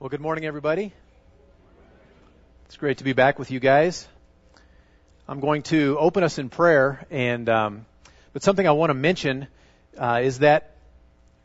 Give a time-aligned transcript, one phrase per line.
[0.00, 0.92] Well, good morning, everybody.
[2.66, 4.08] It's great to be back with you guys.
[5.28, 7.86] I'm going to open us in prayer, and um,
[8.32, 9.46] but something I want to mention
[9.96, 10.74] uh, is that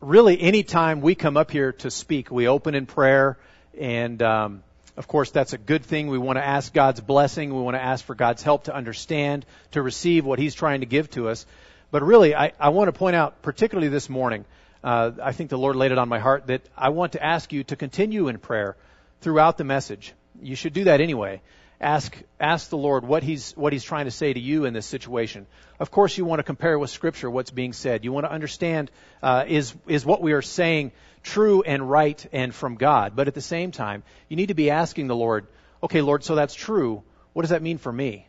[0.00, 3.38] really any time we come up here to speak, we open in prayer,
[3.78, 4.64] and um,
[4.96, 6.08] of course that's a good thing.
[6.08, 7.54] We want to ask God's blessing.
[7.54, 10.86] We want to ask for God's help to understand, to receive what He's trying to
[10.86, 11.46] give to us.
[11.92, 14.44] But really, I, I want to point out, particularly this morning,
[14.82, 17.52] uh, I think the Lord laid it on my heart that I want to ask
[17.52, 18.76] you to continue in prayer
[19.20, 20.14] throughout the message.
[20.40, 21.42] You should do that anyway.
[21.80, 24.84] Ask ask the Lord what he's what he's trying to say to you in this
[24.84, 25.46] situation.
[25.78, 28.04] Of course, you want to compare with Scripture what's being said.
[28.04, 28.90] You want to understand
[29.22, 30.92] uh, is is what we are saying
[31.22, 33.16] true and right and from God.
[33.16, 35.46] But at the same time, you need to be asking the Lord,
[35.82, 37.02] okay, Lord, so that's true.
[37.32, 38.26] What does that mean for me?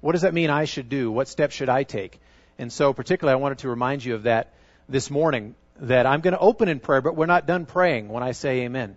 [0.00, 1.10] What does that mean I should do?
[1.10, 2.20] What steps should I take?
[2.58, 4.52] And so, particularly, I wanted to remind you of that
[4.88, 8.22] this morning that I'm going to open in prayer, but we're not done praying when
[8.22, 8.96] I say amen.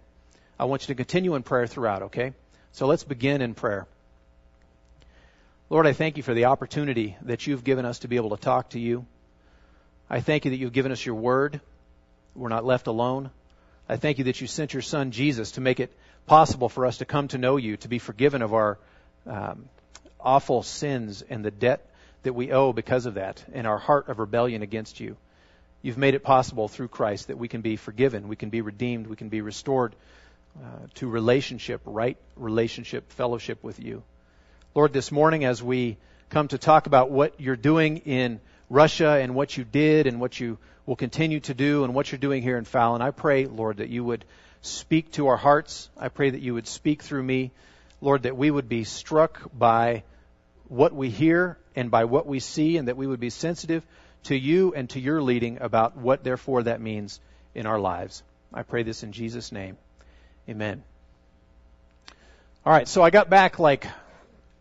[0.59, 2.33] I want you to continue in prayer throughout, okay?
[2.71, 3.87] So let's begin in prayer.
[5.69, 8.41] Lord, I thank you for the opportunity that you've given us to be able to
[8.41, 9.05] talk to you.
[10.09, 11.59] I thank you that you've given us your word.
[12.35, 13.31] We're not left alone.
[13.89, 15.91] I thank you that you sent your son Jesus to make it
[16.25, 18.77] possible for us to come to know you, to be forgiven of our
[19.25, 19.65] um,
[20.19, 21.85] awful sins and the debt
[22.23, 25.17] that we owe because of that, and our heart of rebellion against you.
[25.87, 29.07] You've made it possible through Christ that we can be forgiven, we can be redeemed,
[29.07, 29.95] we can be restored
[30.61, 34.03] uh, to relationship, right relationship, fellowship with you.
[34.75, 35.95] Lord, this morning as we
[36.29, 40.37] come to talk about what you're doing in Russia and what you did and what
[40.37, 43.77] you will continue to do and what you're doing here in Fallon, I pray, Lord,
[43.77, 44.25] that you would
[44.61, 45.89] speak to our hearts.
[45.97, 47.51] I pray that you would speak through me.
[48.01, 50.03] Lord, that we would be struck by
[50.67, 53.83] what we hear and by what we see and that we would be sensitive
[54.23, 57.19] to you and to your leading about what, therefore, that means
[57.55, 58.23] in our lives.
[58.53, 59.77] I pray this in Jesus' name.
[60.49, 60.83] Amen.
[62.65, 63.87] All right, so I got back like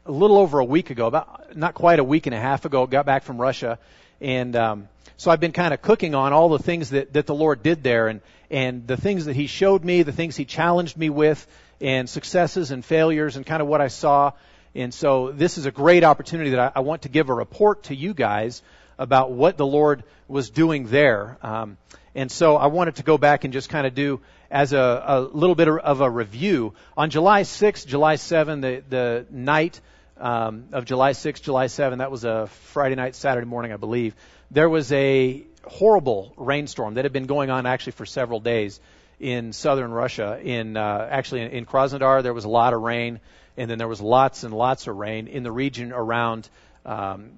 [0.05, 2.87] a little over a week ago, about not quite a week and a half ago.
[2.87, 3.79] Got back from Russia,
[4.21, 7.35] and um, so I've been kind of cooking on all the things that that the
[7.35, 8.21] Lord did there, and
[8.51, 11.47] and the things that He showed me, the things He challenged me with,
[11.81, 14.33] and successes and failures, and kind of what I saw.
[14.75, 17.85] And so this is a great opportunity that I, I want to give a report
[17.85, 18.63] to you guys
[18.99, 21.39] about what the Lord was doing there.
[21.43, 21.77] Um,
[22.15, 24.21] and so I wanted to go back and just kind of do
[24.51, 26.75] as a, a little bit of a review.
[26.97, 29.81] On July 6, July 7, the, the night
[30.19, 34.15] um, of July 6, July 7, that was a Friday night, Saturday morning, I believe,
[34.51, 38.81] there was a horrible rainstorm that had been going on actually for several days
[39.19, 40.41] in southern Russia.
[40.43, 43.21] In uh, actually in, in Krasnodar, there was a lot of rain,
[43.57, 46.49] and then there was lots and lots of rain in the region around
[46.85, 47.33] um,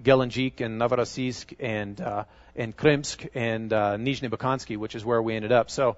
[0.00, 5.34] Gelendzhik and Novorossiysk and uh, and Krymsk and uh, Nizhny Bakanski, which is where we
[5.34, 5.70] ended up.
[5.70, 5.96] So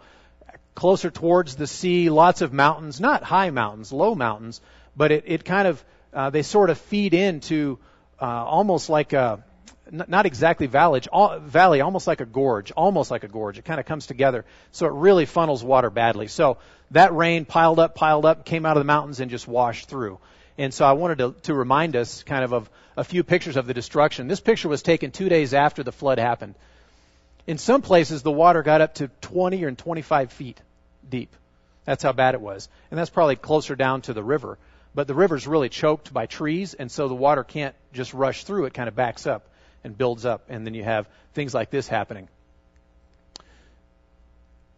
[0.75, 4.61] closer towards the sea, lots of mountains, not high mountains, low mountains,
[4.97, 7.79] but it, it kind of uh, they sort of feed into
[8.21, 9.45] uh, almost like a
[9.91, 11.03] not exactly valley,
[11.43, 13.59] valley, almost like a gorge, almost like a gorge.
[13.59, 16.29] It kind of comes together, so it really funnels water badly.
[16.29, 16.59] So
[16.93, 20.19] that rain piled up, piled up, came out of the mountains and just washed through.
[20.57, 23.67] And so I wanted to, to remind us kind of of a few pictures of
[23.67, 24.29] the destruction.
[24.29, 26.55] This picture was taken two days after the flood happened.
[27.47, 30.61] In some places, the water got up to 20 or 25 feet
[31.09, 31.35] deep.
[31.85, 32.69] That's how bad it was.
[32.91, 34.59] And that's probably closer down to the river.
[34.95, 38.67] But the river's really choked by trees, and so the water can't just rush through.
[38.67, 39.49] It kind of backs up
[39.83, 42.29] and builds up, and then you have things like this happening.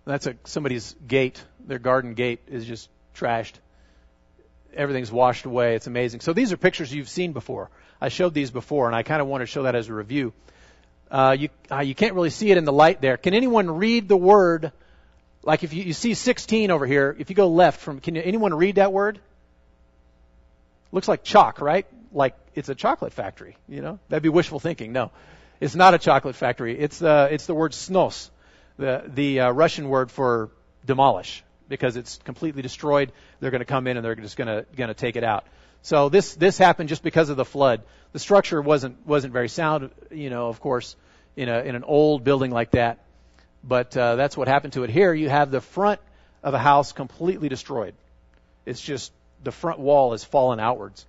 [0.07, 1.45] That's a, somebody's gate.
[1.67, 3.55] Their garden gate is just trashed
[4.77, 5.75] everything's washed away.
[5.75, 6.21] It's amazing.
[6.21, 7.71] So these are pictures you've seen before.
[8.01, 10.33] I showed these before, and I kind of want to show that as a review.
[11.11, 13.17] Uh, you uh, you can't really see it in the light there.
[13.17, 14.73] Can anyone read the word?
[15.43, 18.23] Like if you, you see 16 over here, if you go left from, can you,
[18.25, 19.21] anyone read that word?
[20.91, 21.87] Looks like chalk, right?
[22.13, 23.57] Like it's a chocolate factory.
[23.69, 24.93] You know, that'd be wishful thinking.
[24.93, 25.13] No,
[25.61, 26.79] it's not a chocolate factory.
[26.79, 28.31] It's uh, it's the word snos,
[28.77, 30.51] the the uh, Russian word for
[30.85, 33.13] demolish because it's completely destroyed.
[33.41, 35.45] They're going to come in and they're just going to going to take it out.
[35.83, 37.83] So this this happened just because of the flood.
[38.13, 40.97] The structure wasn't wasn't very sound, you know, of course,
[41.37, 42.99] in a in an old building like that.
[43.63, 44.91] But uh, that's what happened to it.
[44.91, 46.01] Here you have the front
[46.43, 47.95] of a house completely destroyed.
[48.65, 51.07] It's just the front wall has fallen outwards.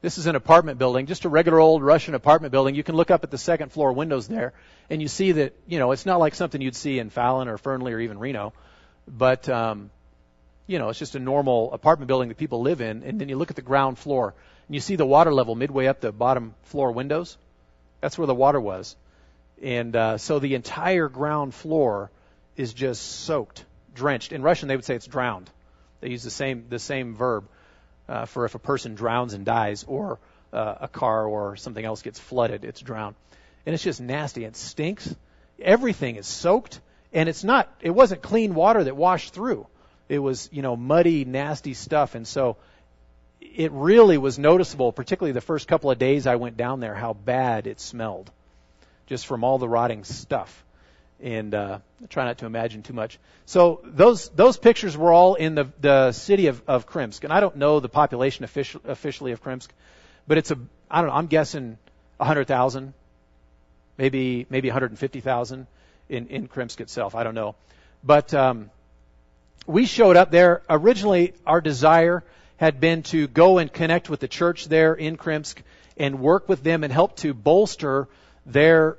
[0.00, 2.74] This is an apartment building, just a regular old Russian apartment building.
[2.74, 4.52] You can look up at the second floor windows there,
[4.90, 7.56] and you see that you know it's not like something you'd see in Fallon or
[7.56, 8.52] Fernley or even Reno
[9.06, 9.90] but um,
[10.66, 13.02] you know, it's just a normal apartment building that people live in.
[13.02, 14.34] And then you look at the ground floor
[14.66, 17.36] and you see the water level midway up the bottom floor windows.
[18.00, 18.96] That's where the water was.
[19.62, 22.10] And uh, so the entire ground floor
[22.56, 23.64] is just soaked,
[23.94, 24.32] drenched.
[24.32, 25.50] In Russian, they would say it's drowned.
[26.00, 27.44] They use the same the same verb
[28.08, 30.18] uh, for if a person drowns and dies, or
[30.52, 33.16] uh, a car or something else gets flooded, it's drowned.
[33.64, 34.44] And it's just nasty.
[34.44, 35.14] It stinks.
[35.60, 36.80] Everything is soaked,
[37.14, 37.72] and it's not.
[37.80, 39.66] It wasn't clean water that washed through.
[40.08, 42.56] It was you know muddy, nasty stuff, and so
[43.40, 47.12] it really was noticeable, particularly the first couple of days I went down there, how
[47.12, 48.30] bad it smelled,
[49.06, 50.62] just from all the rotting stuff.
[51.22, 51.78] And uh,
[52.08, 53.18] try not to imagine too much.
[53.46, 57.40] So those those pictures were all in the the city of, of Krimsk, and I
[57.40, 59.72] don't know the population official, officially of Krimsk,
[60.26, 60.58] but it's a
[60.90, 61.16] I don't know.
[61.16, 61.78] I'm guessing
[62.18, 62.92] 100,000,
[63.96, 65.66] maybe maybe 150,000
[66.14, 67.14] in in Krimsk itself.
[67.14, 67.54] I don't know,
[68.02, 68.70] but um,
[69.66, 70.62] we showed up there.
[70.68, 72.24] Originally, our desire
[72.56, 75.62] had been to go and connect with the church there in Krimsk
[75.96, 78.08] and work with them and help to bolster
[78.46, 78.96] their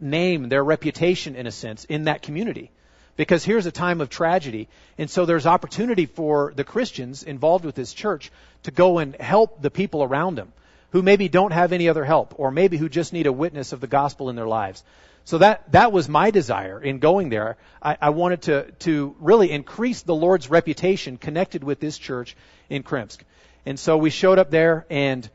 [0.00, 2.70] name, their reputation, in a sense, in that community.
[3.16, 4.68] Because here's a time of tragedy,
[4.98, 8.32] and so there's opportunity for the Christians involved with this church
[8.64, 10.52] to go and help the people around them
[10.90, 13.80] who maybe don't have any other help, or maybe who just need a witness of
[13.80, 14.84] the gospel in their lives.
[15.24, 17.56] So that that was my desire in going there.
[17.82, 22.36] I, I wanted to to really increase the Lord's reputation connected with this church
[22.68, 23.24] in Krimsk.
[23.64, 25.28] And so we showed up there and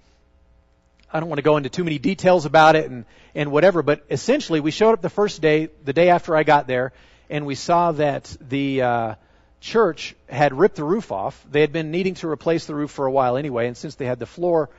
[1.11, 4.05] I don't want to go into too many details about it and, and whatever, but
[4.11, 6.93] essentially we showed up the first day, the day after I got there,
[7.31, 9.15] and we saw that the uh,
[9.59, 11.43] church had ripped the roof off.
[11.49, 14.05] They had been needing to replace the roof for a while anyway, and since they
[14.05, 14.69] had the floor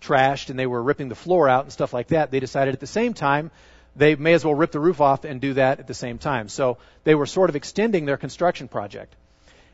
[0.00, 2.80] trashed and they were ripping the floor out and stuff like that, they decided at
[2.80, 3.50] the same time
[3.96, 6.48] they may as well rip the roof off and do that at the same time.
[6.48, 9.14] So they were sort of extending their construction project.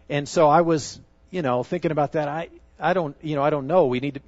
[0.08, 1.00] And so I was
[1.30, 3.86] you know, thinking about that, I, I don't, you know, I don't know.
[3.86, 4.20] We need to,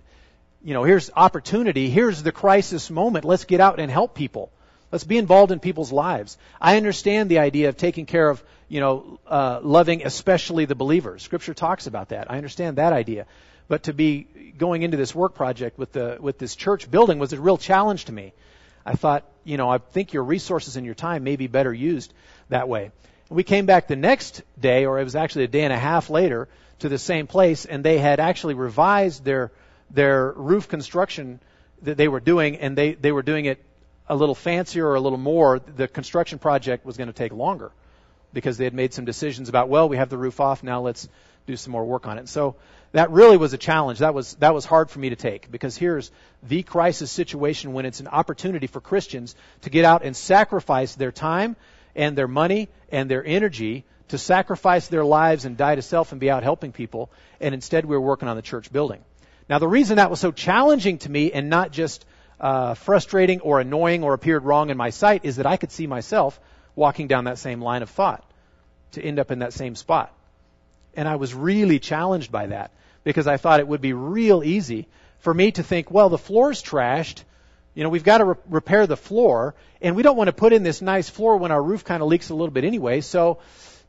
[0.65, 1.91] you know, here's opportunity.
[1.91, 3.25] Here's the crisis moment.
[3.25, 4.51] Let's get out and help people.
[4.93, 6.37] Let's be involved in people's lives.
[6.61, 11.23] I understand the idea of taking care of, you know, uh, loving especially the believers.
[11.23, 12.31] Scripture talks about that.
[12.31, 13.27] I understand that idea.
[13.69, 14.27] But to be
[14.59, 18.05] going into this work project with the with this church building was a real challenge
[18.05, 18.35] to me.
[18.85, 22.13] I thought, you know, I think your resources and your time may be better used
[22.49, 22.91] that way.
[23.29, 26.11] We came back the next day, or it was actually a day and a half
[26.11, 26.49] later,
[26.81, 29.53] to the same place, and they had actually revised their
[29.91, 31.41] their roof construction
[31.83, 33.65] that they were doing, and they they were doing it
[34.09, 35.59] a little fancier or a little more.
[35.61, 37.71] The construction project was going to take longer
[38.33, 41.09] because they had made some decisions about well, we have the roof off now, let's
[41.47, 42.29] do some more work on it.
[42.29, 42.57] So
[42.93, 44.01] that really was a challenge.
[44.01, 46.11] That was that was hard for me to take because here's
[46.43, 51.13] the crisis situation when it's an opportunity for Christians to get out and sacrifice their
[51.13, 51.57] time
[51.97, 56.21] and their money and their energy to sacrifice their lives and die to self and
[56.21, 57.11] be out helping people,
[57.41, 59.03] and instead we were working on the church building.
[59.49, 62.05] Now, the reason that was so challenging to me and not just
[62.39, 65.87] uh, frustrating or annoying or appeared wrong in my sight is that I could see
[65.87, 66.39] myself
[66.75, 68.23] walking down that same line of thought
[68.93, 70.13] to end up in that same spot.
[70.95, 72.73] And I was really challenged by that
[73.05, 74.89] because I thought it would be real easy
[75.21, 77.23] for me to think, well, the floor's trashed.
[77.75, 80.53] You know, we've got to re- repair the floor, and we don't want to put
[80.53, 83.01] in this nice floor when our roof kind of leaks a little bit anyway.
[83.01, 83.39] So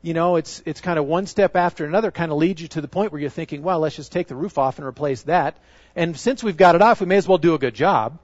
[0.04, 2.82] you know, it's it's kind of one step after another kind of leads you to
[2.82, 5.56] the point where you're thinking, well, let's just take the roof off and replace that.
[5.96, 8.18] And since we've got it off, we may as well do a good job.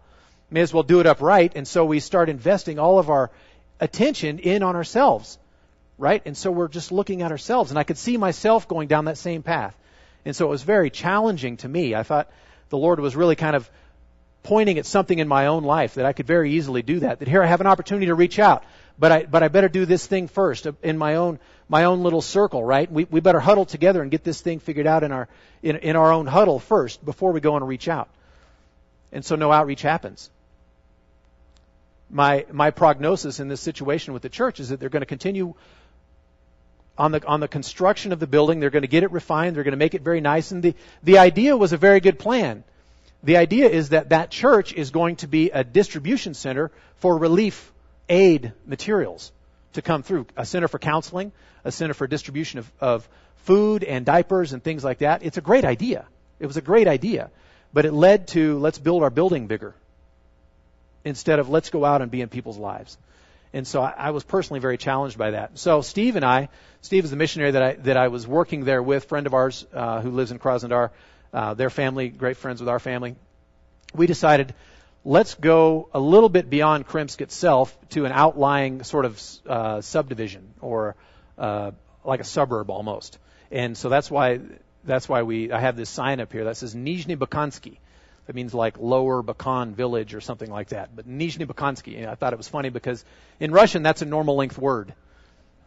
[0.51, 1.53] May as well do it upright.
[1.57, 3.31] And so we start investing all of our
[3.81, 5.39] attention in on ourselves.
[5.97, 6.21] Right?
[6.27, 7.71] And so we're just looking at ourselves.
[7.71, 9.75] And I could see myself going down that same path.
[10.25, 11.95] And so it was very challenging to me.
[11.95, 12.31] I thought
[12.69, 13.69] the Lord was really kind of
[14.43, 17.19] pointing at something in my own life that I could very easily do that.
[17.19, 18.65] That here I have an opportunity to reach out
[19.01, 22.21] but I but I better do this thing first in my own my own little
[22.21, 22.93] circle, right?
[22.93, 25.27] We we better huddle together and get this thing figured out in our
[25.63, 28.11] in, in our own huddle first before we go and reach out.
[29.11, 30.31] And so no outreach happens.
[32.11, 35.55] My my prognosis in this situation with the church is that they're going to continue
[37.01, 38.61] on the on the construction of the building.
[38.61, 39.57] They're going to get it refined.
[39.57, 40.51] They're going to make it very nice.
[40.51, 42.63] And the the idea was a very good plan.
[43.23, 47.73] The idea is that that church is going to be a distribution center for relief
[48.09, 49.33] aid materials
[49.73, 51.33] to come through a center for counseling,
[51.65, 53.09] a center for distribution of, of
[53.45, 55.23] food and diapers and things like that.
[55.23, 56.07] It's a great idea.
[56.39, 57.31] It was a great idea.
[57.73, 59.75] But it led to let's build our building bigger
[61.05, 62.99] instead of let's go out and be in people's lives.
[63.53, 65.59] And so I, I was personally very challenged by that.
[65.59, 66.49] So Steve and I,
[66.83, 69.67] Steve is the missionary that I that I was working there with, friend of ours
[69.75, 70.91] uh, who lives in Krasnodar,
[71.33, 73.17] uh, their family, great friends with our family.
[73.95, 74.55] We decided
[75.05, 80.55] let's go a little bit beyond Krimsk itself to an outlying sort of uh, subdivision
[80.61, 80.95] or
[81.39, 81.73] uh,
[82.05, 83.19] like a suburb almost.
[83.51, 84.41] And so that's why
[84.85, 87.79] that's why we I have this sign up here that says Nizhny Bakansky.
[88.31, 90.95] That means like Lower Bakan Village or something like that.
[90.95, 92.07] But Nizhny Bakansky.
[92.07, 93.05] I thought it was funny because
[93.41, 94.95] in Russian that's a normal length word.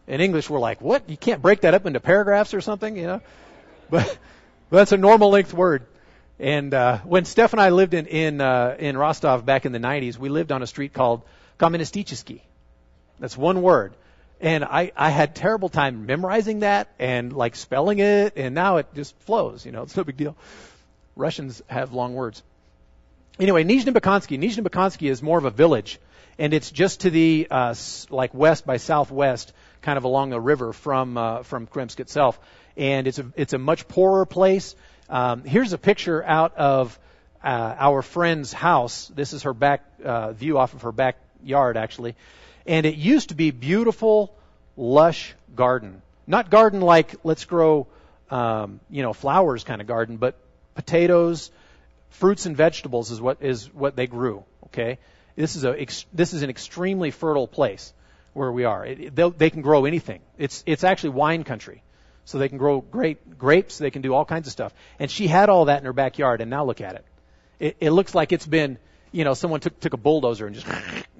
[0.06, 1.10] In English, we're like, what?
[1.10, 3.20] You can't break that up into paragraphs or something, you know?
[3.90, 4.18] But,
[4.70, 5.84] but that's a normal length word.
[6.38, 9.78] And uh, when Steph and I lived in in uh, in Rostov back in the
[9.78, 11.20] 90s, we lived on a street called
[11.58, 12.40] Kommunistichesky.
[13.20, 13.92] That's one word.
[14.40, 18.86] And I, I had terrible time memorizing that and like spelling it, and now it
[18.94, 19.66] just flows.
[19.66, 20.34] You know, it's no big deal.
[21.14, 22.42] Russians have long words.
[23.38, 24.38] Anyway, Nizhny Bakanski.
[24.38, 25.98] Nizhny Bakanski is more of a village,
[26.38, 27.74] and it's just to the uh,
[28.08, 32.38] like west by southwest, kind of along the river from uh, from Kremsk itself.
[32.76, 34.76] And it's a it's a much poorer place.
[35.08, 36.96] Um, here's a picture out of
[37.42, 39.08] uh, our friend's house.
[39.08, 42.14] This is her back uh, view off of her backyard, actually.
[42.66, 44.32] And it used to be beautiful,
[44.76, 46.02] lush garden.
[46.28, 47.88] Not garden like let's grow,
[48.30, 50.36] um, you know, flowers kind of garden, but
[50.76, 51.50] potatoes,
[52.14, 54.44] fruits and vegetables is what is what they grew.
[54.66, 54.98] Okay,
[55.36, 57.92] this is a this is an extremely fertile place
[58.32, 58.84] where we are.
[58.84, 60.20] It, they can grow anything.
[60.38, 61.82] It's it's actually wine country,
[62.24, 63.78] so they can grow great grapes.
[63.78, 64.74] They can do all kinds of stuff.
[64.98, 67.04] And she had all that in her backyard, and now look at it.
[67.60, 68.78] It, it looks like it's been
[69.14, 70.66] you know, someone took, took a bulldozer and just,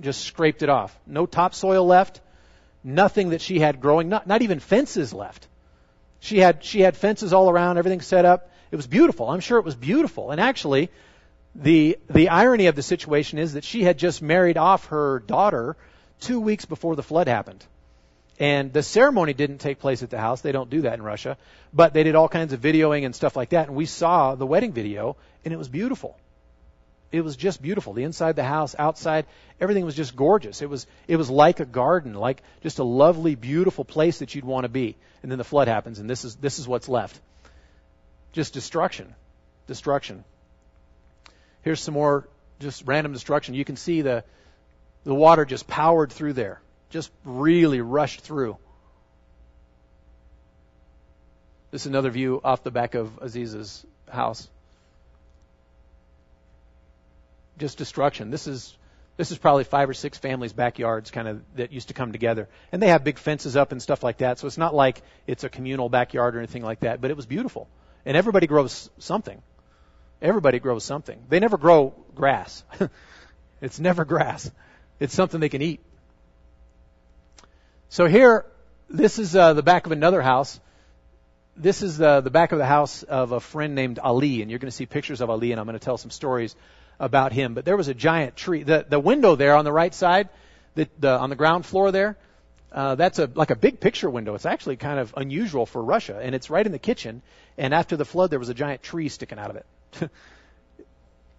[0.01, 0.99] just scraped it off.
[1.07, 2.21] No topsoil left.
[2.83, 4.09] Nothing that she had growing.
[4.09, 5.47] Not, not even fences left.
[6.19, 8.51] She had, she had fences all around, everything set up.
[8.75, 9.31] It was beautiful.
[9.31, 10.33] I'm sure it was beautiful.
[10.33, 10.91] And actually,
[11.55, 15.77] the, the irony of the situation is that she had just married off her daughter
[16.19, 17.65] two weeks before the flood happened.
[18.41, 20.41] And the ceremony didn't take place at the house.
[20.41, 21.37] They don't do that in Russia.
[21.73, 23.69] But they did all kinds of videoing and stuff like that.
[23.69, 26.19] And we saw the wedding video, and it was beautiful
[27.13, 27.93] it was just beautiful.
[27.93, 29.27] The inside the house, outside,
[29.61, 30.63] everything was just gorgeous.
[30.63, 34.45] It was it was like a garden, like just a lovely, beautiful place that you'd
[34.45, 34.97] want to be.
[35.23, 37.21] And then the flood happens, and this is this is what's left.
[38.35, 39.15] Just destruction,
[39.67, 40.25] destruction.
[41.63, 42.29] Here's some more
[42.61, 43.55] just random destruction.
[43.55, 44.25] You can see the
[45.05, 46.61] the water just powered through there,
[46.91, 48.59] just really rushed through.
[51.71, 54.49] This is another view off the back of Aziz's house
[57.59, 58.31] just destruction.
[58.31, 58.77] This is
[59.17, 62.49] this is probably five or six families' backyards kind of that used to come together.
[62.73, 64.41] And they have big fences up and stuff like that.
[64.41, 67.27] So it's not like it's a communal backyard or anything like that, but it was
[67.27, 67.69] beautiful.
[68.07, 69.41] And everybody grows something.
[70.21, 71.23] Everybody grows something.
[71.29, 72.65] They never grow grass.
[73.61, 74.51] it's never grass.
[75.01, 75.81] It's something they can eat.
[77.89, 78.47] So here,
[78.89, 80.61] this is uh, the back of another house.
[81.57, 84.59] This is the, the back of the house of a friend named Ali, and you're
[84.59, 86.57] going to see pictures of Ali, and I'm going to tell some stories
[86.99, 87.55] about him.
[87.55, 88.63] But there was a giant tree.
[88.63, 90.29] The the window there on the right side,
[90.75, 92.17] the, the on the ground floor there,
[92.75, 94.35] uh, that's a like a big picture window.
[94.35, 97.23] It's actually kind of unusual for Russia, and it's right in the kitchen.
[97.57, 100.11] And after the flood, there was a giant tree sticking out of it.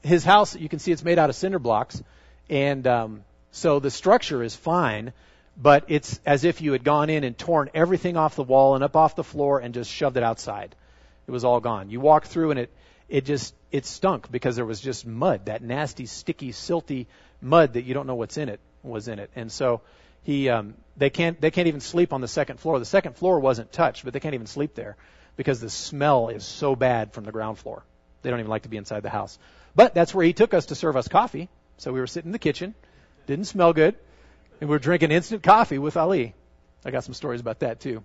[0.08, 2.02] His house, you can see, it's made out of cinder blocks,
[2.50, 5.12] and um, so the structure is fine.
[5.58, 8.84] But it's as if you had gone in and torn everything off the wall and
[8.84, 10.76] up off the floor and just shoved it outside.
[11.28, 11.90] It was all gone.
[11.90, 12.70] You walk through and it
[13.08, 17.06] it just it stunk because there was just mud, that nasty, sticky, silty
[17.42, 19.30] mud that you don't know what's in it was in it.
[19.36, 19.82] And so
[20.26, 22.80] he um, they can't they can't even sleep on the second floor.
[22.80, 24.98] The second floor wasn't touched, but they can't even sleep there
[25.38, 27.84] because the smell is so bad from the ground floor.
[28.24, 29.38] They don't even like to be inside the house.
[29.76, 31.48] But that's where he took us to serve us coffee.
[31.78, 32.74] So we were sitting in the kitchen,
[33.28, 33.96] didn't smell good,
[34.60, 36.34] and we are drinking instant coffee with Ali.
[36.84, 38.04] I got some stories about that too.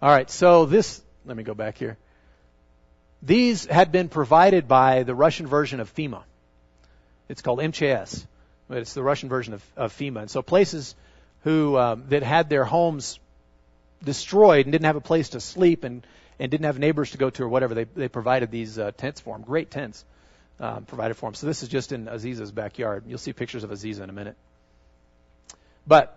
[0.00, 1.98] All right, so this let me go back here.
[3.22, 6.22] These had been provided by the Russian version of FEMA.
[7.28, 8.26] It's called but
[8.78, 10.22] it's the Russian version of, of FEMA.
[10.22, 10.94] And so places
[11.44, 13.18] who um, that had their homes
[14.02, 16.06] destroyed and didn't have a place to sleep and,
[16.38, 19.20] and didn't have neighbors to go to or whatever, they, they provided these uh, tents
[19.20, 19.44] for them.
[19.44, 20.04] Great tents
[20.58, 21.34] um, provided for them.
[21.34, 23.04] So this is just in Aziza's backyard.
[23.06, 24.36] You'll see pictures of Aziza in a minute.
[25.86, 26.16] But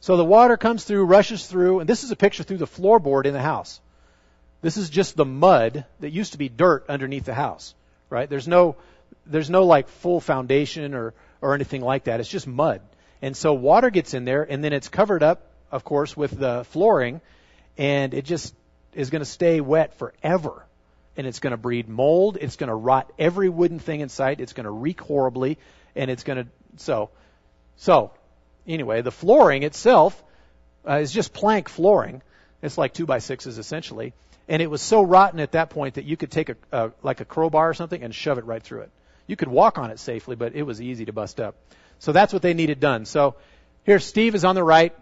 [0.00, 3.26] so the water comes through, rushes through, and this is a picture through the floorboard
[3.26, 3.80] in the house.
[4.60, 7.74] This is just the mud that used to be dirt underneath the house,
[8.10, 8.28] right?
[8.28, 8.76] There's no,
[9.26, 12.20] there's no like full foundation or, or anything like that.
[12.20, 12.80] It's just mud.
[13.22, 16.64] And so water gets in there and then it's covered up, of course, with the
[16.70, 17.20] flooring
[17.76, 18.54] and it just
[18.94, 20.64] is going to stay wet forever.
[21.16, 22.38] And it's going to breed mold.
[22.40, 24.40] It's going to rot every wooden thing in sight.
[24.40, 25.58] It's going to reek horribly.
[25.96, 27.10] And it's going to, so,
[27.76, 28.12] so,
[28.68, 30.22] anyway, the flooring itself
[30.88, 32.22] uh, is just plank flooring.
[32.62, 34.12] It's like two by sixes essentially
[34.48, 37.20] and it was so rotten at that point that you could take a, a like
[37.20, 38.90] a crowbar or something and shove it right through it.
[39.28, 41.54] You could walk on it safely, but it was easy to bust up.
[42.00, 43.04] So that's what they needed done.
[43.04, 43.36] So
[43.84, 44.96] here, Steve is on the right.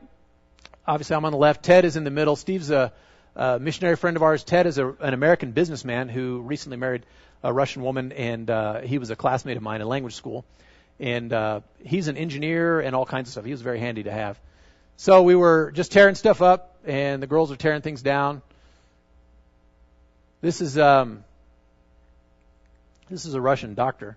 [0.87, 1.64] Obviously, I'm on the left.
[1.64, 2.37] Ted is in the middle.
[2.37, 2.92] Steve's a,
[3.37, 4.45] a missionary friend of ours.
[4.45, 7.06] Ted is a, an American businessman who recently married
[7.42, 10.45] a Russian woman, and uh, he was a classmate of mine in language school.
[10.99, 13.45] And uh, he's an engineer and all kinds of stuff.
[13.45, 14.40] He was very handy to have.
[14.97, 18.42] So we were just tearing stuff up, and the girls were tearing things down.
[20.40, 21.23] This is um,
[23.08, 24.16] this is a Russian doctor,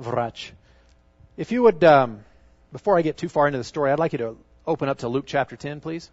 [0.00, 0.50] Vrach.
[1.36, 2.24] If you would, um,
[2.72, 4.36] before I get too far into the story, I'd like you to
[4.66, 6.10] open up to Luke chapter 10, please.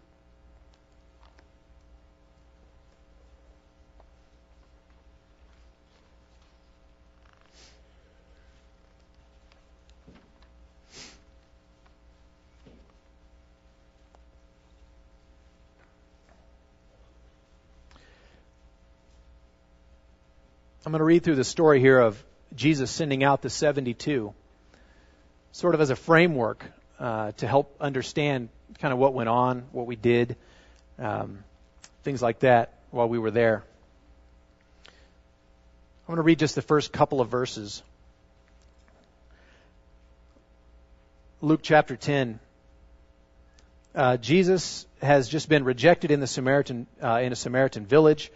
[20.86, 22.22] I'm going to read through the story here of
[22.54, 24.34] Jesus sending out the 72,
[25.52, 26.62] sort of as a framework
[27.00, 28.50] uh, to help understand
[28.80, 30.36] kind of what went on, what we did,
[30.98, 31.42] um,
[32.02, 33.64] things like that while we were there.
[34.86, 34.92] I'm
[36.08, 37.82] going to read just the first couple of verses.
[41.40, 42.40] Luke chapter 10.
[43.94, 48.30] Uh, Jesus has just been rejected in the Samaritan uh, in a Samaritan village,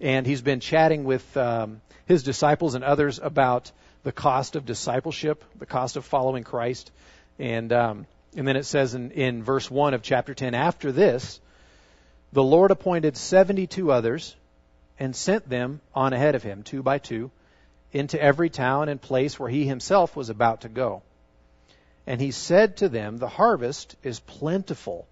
[0.00, 3.70] and he's been chatting with um, his disciples and others about
[4.02, 6.90] the cost of discipleship, the cost of following Christ.
[7.38, 11.40] And, um, and then it says in, in verse 1 of chapter 10, after this,
[12.32, 14.36] the Lord appointed 72 others
[14.98, 17.30] and sent them on ahead of him, two by two,
[17.92, 21.02] into every town and place where he himself was about to go.
[22.06, 25.06] And he said to them, The harvest is plentiful,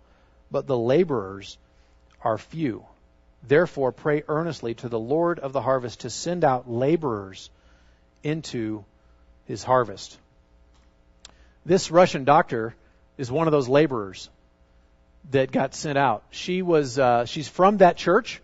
[0.50, 1.56] but the laborers
[2.20, 2.84] are few.
[3.46, 7.50] Therefore, pray earnestly to the Lord of the harvest to send out laborers
[8.22, 8.84] into
[9.46, 10.16] his harvest.
[11.66, 12.74] This Russian doctor
[13.18, 14.30] is one of those laborers
[15.30, 16.24] that got sent out.
[16.30, 18.40] She was uh, she's from that church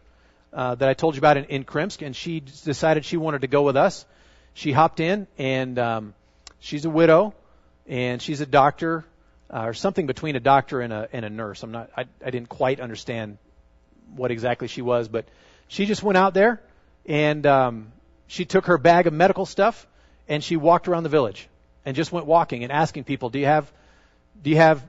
[0.52, 3.49] uh, that I told you about in, in Krimsk, and she decided she wanted to
[3.49, 4.05] go with us.
[4.55, 6.14] She hopped in, and um,
[6.61, 7.35] she's a widow,
[7.87, 9.05] and she's a doctor,
[9.50, 11.62] uh, or something between a doctor and a and a nurse.
[11.62, 13.38] I'm not I, I didn't quite understand
[14.15, 15.27] what exactly she was, but
[15.69, 16.61] she just went out there
[17.07, 17.93] and um,
[18.26, 19.87] she took her bag of medical stuff
[20.28, 21.49] and she walked around the village
[21.85, 23.71] and just went walking and asking people, "Do you have,
[24.43, 24.82] do you have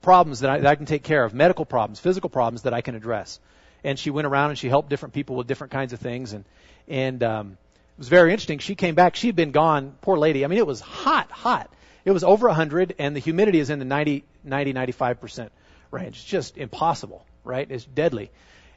[0.00, 1.32] problems that I, that I can take care of?
[1.34, 3.40] Medical problems, physical problems that I can address?"
[3.84, 6.44] And she went around and she helped different people with different kinds of things and
[6.88, 7.58] and um,
[7.96, 8.58] it was very interesting.
[8.58, 9.16] She came back.
[9.16, 9.94] She had been gone.
[10.00, 10.44] Poor lady.
[10.44, 11.70] I mean, it was hot, hot.
[12.04, 15.52] It was over 100, and the humidity is in the 90, 90, 95 percent
[15.90, 16.16] range.
[16.16, 17.70] It's just impossible right?
[17.70, 18.30] It's deadly.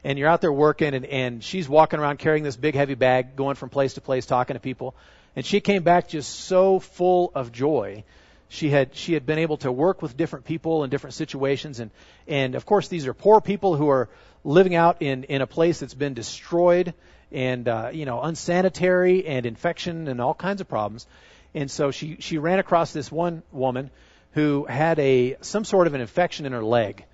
[0.04, 3.36] And you're out there working, and, and she's walking around carrying this big heavy bag,
[3.36, 4.94] going from place to place, talking to people.
[5.34, 8.04] And she came back just so full of joy.
[8.48, 11.90] She had she had been able to work with different people in different situations, and
[12.28, 14.08] and of course these are poor people who are
[14.44, 16.94] living out in in a place that's been destroyed
[17.32, 21.06] and uh, you know unsanitary and infection and all kinds of problems.
[21.54, 23.90] And so she she ran across this one woman
[24.32, 27.04] who had a some sort of an infection in her leg,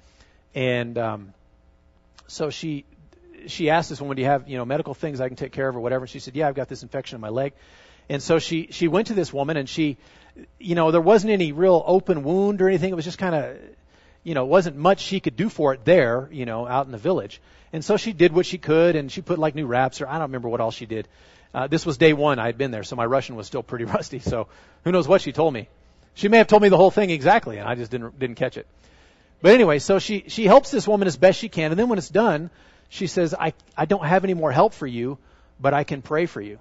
[0.55, 1.35] and um,
[2.33, 2.85] so she
[3.47, 5.69] she asked this woman, "Do you have you know medical things I can take care
[5.69, 7.53] of or whatever?" And she said, "Yeah, I've got this infection in my leg."
[8.09, 9.99] And so she she went to this woman and she,
[10.59, 12.91] you know, there wasn't any real open wound or anything.
[12.91, 13.57] It was just kind of,
[14.25, 16.99] you know, wasn't much she could do for it there, you know, out in the
[16.99, 17.41] village.
[17.73, 20.13] And so she did what she could, and she put like new wraps or I
[20.13, 21.09] don't remember what all she did.
[21.55, 22.39] Uh, this was day one.
[22.39, 24.21] I had been there, so my Russian was still pretty rusty.
[24.21, 24.49] So
[24.85, 25.69] who knows what she told me?
[26.15, 28.57] She may have told me the whole thing exactly, and I just didn't didn't catch
[28.57, 28.67] it.
[29.43, 31.73] But anyway, so she, she helps this woman as best she can.
[31.73, 32.49] And then when it's done,
[32.89, 35.19] she says, I, I don't have any more help for you,
[35.61, 36.61] but I can pray for you.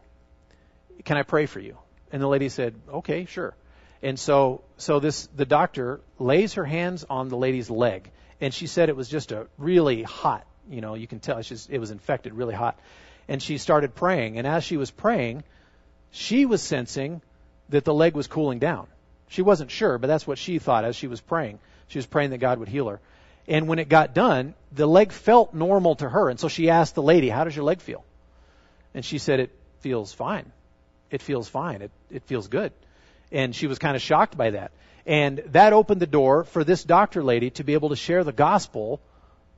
[1.06, 1.78] Can I pray for you?
[2.12, 3.54] And the lady said, okay, sure.
[4.02, 8.10] And so, so this, the doctor lays her hands on the lady's leg.
[8.42, 11.50] And she said it was just a really hot, you know, you can tell it's
[11.50, 12.80] just, it was infected, really hot.
[13.28, 14.40] And she started praying.
[14.40, 15.44] And as she was praying,
[16.10, 17.22] she was sensing
[17.70, 18.88] that the leg was cooling down.
[19.30, 21.60] She wasn't sure, but that's what she thought as she was praying.
[21.92, 23.02] She was praying that God would heal her.
[23.48, 26.30] And when it got done, the leg felt normal to her.
[26.30, 28.06] And so she asked the lady, How does your leg feel?
[28.94, 29.52] And she said, It
[29.82, 30.54] feels fine.
[31.10, 31.82] It feels fine.
[31.82, 32.72] It, it feels good.
[33.30, 34.72] And she was kind of shocked by that.
[35.06, 38.32] And that opened the door for this doctor lady to be able to share the
[38.32, 39.02] gospel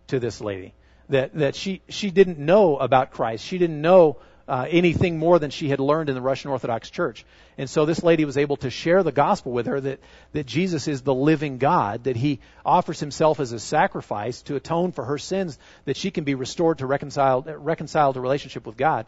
[0.07, 0.73] to this lady.
[1.09, 3.45] That, that she, she didn't know about Christ.
[3.45, 7.25] She didn't know uh, anything more than she had learned in the Russian Orthodox Church.
[7.57, 9.99] And so this lady was able to share the gospel with her that,
[10.33, 14.91] that Jesus is the living God, that he offers himself as a sacrifice to atone
[14.91, 19.05] for her sins, that she can be restored to reconciled, reconciled to relationship with God.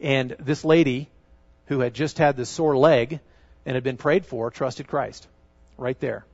[0.00, 1.08] And this lady,
[1.66, 3.18] who had just had this sore leg
[3.64, 5.26] and had been prayed for, trusted Christ.
[5.76, 6.24] Right there.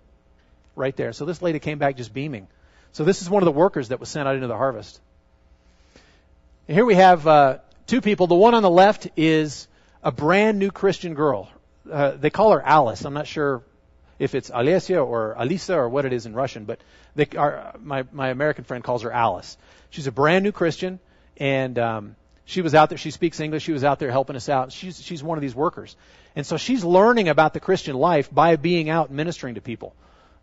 [0.77, 1.13] Right there.
[1.13, 2.49] So this lady came back just beaming.
[2.93, 5.01] So this is one of the workers that was sent out into the harvest.
[6.69, 7.59] And here we have uh,
[7.93, 8.27] two people.
[8.27, 9.69] The one on the left is
[10.03, 11.51] a brand new Christian girl.
[11.91, 13.05] Uh, they call her Alice.
[13.05, 13.63] I'm not sure
[14.19, 16.81] if it's Alicia or Alisa or what it is in Russian, but
[17.15, 19.59] they, our, my my American friend calls her Alice.
[19.91, 21.01] She's a brand new Christian,
[21.37, 22.97] and um, she was out there.
[22.97, 23.63] She speaks English.
[23.65, 24.73] She was out there helping us out.
[24.73, 25.95] She's she's one of these workers,
[26.35, 29.95] and so she's learning about the Christian life by being out ministering to people,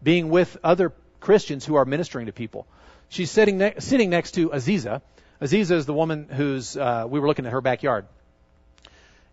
[0.03, 2.67] being with other Christians who are ministering to people.
[3.07, 5.01] She's sitting ne- sitting next to Aziza.
[5.41, 8.05] Aziza is the woman who's uh, we were looking at her backyard,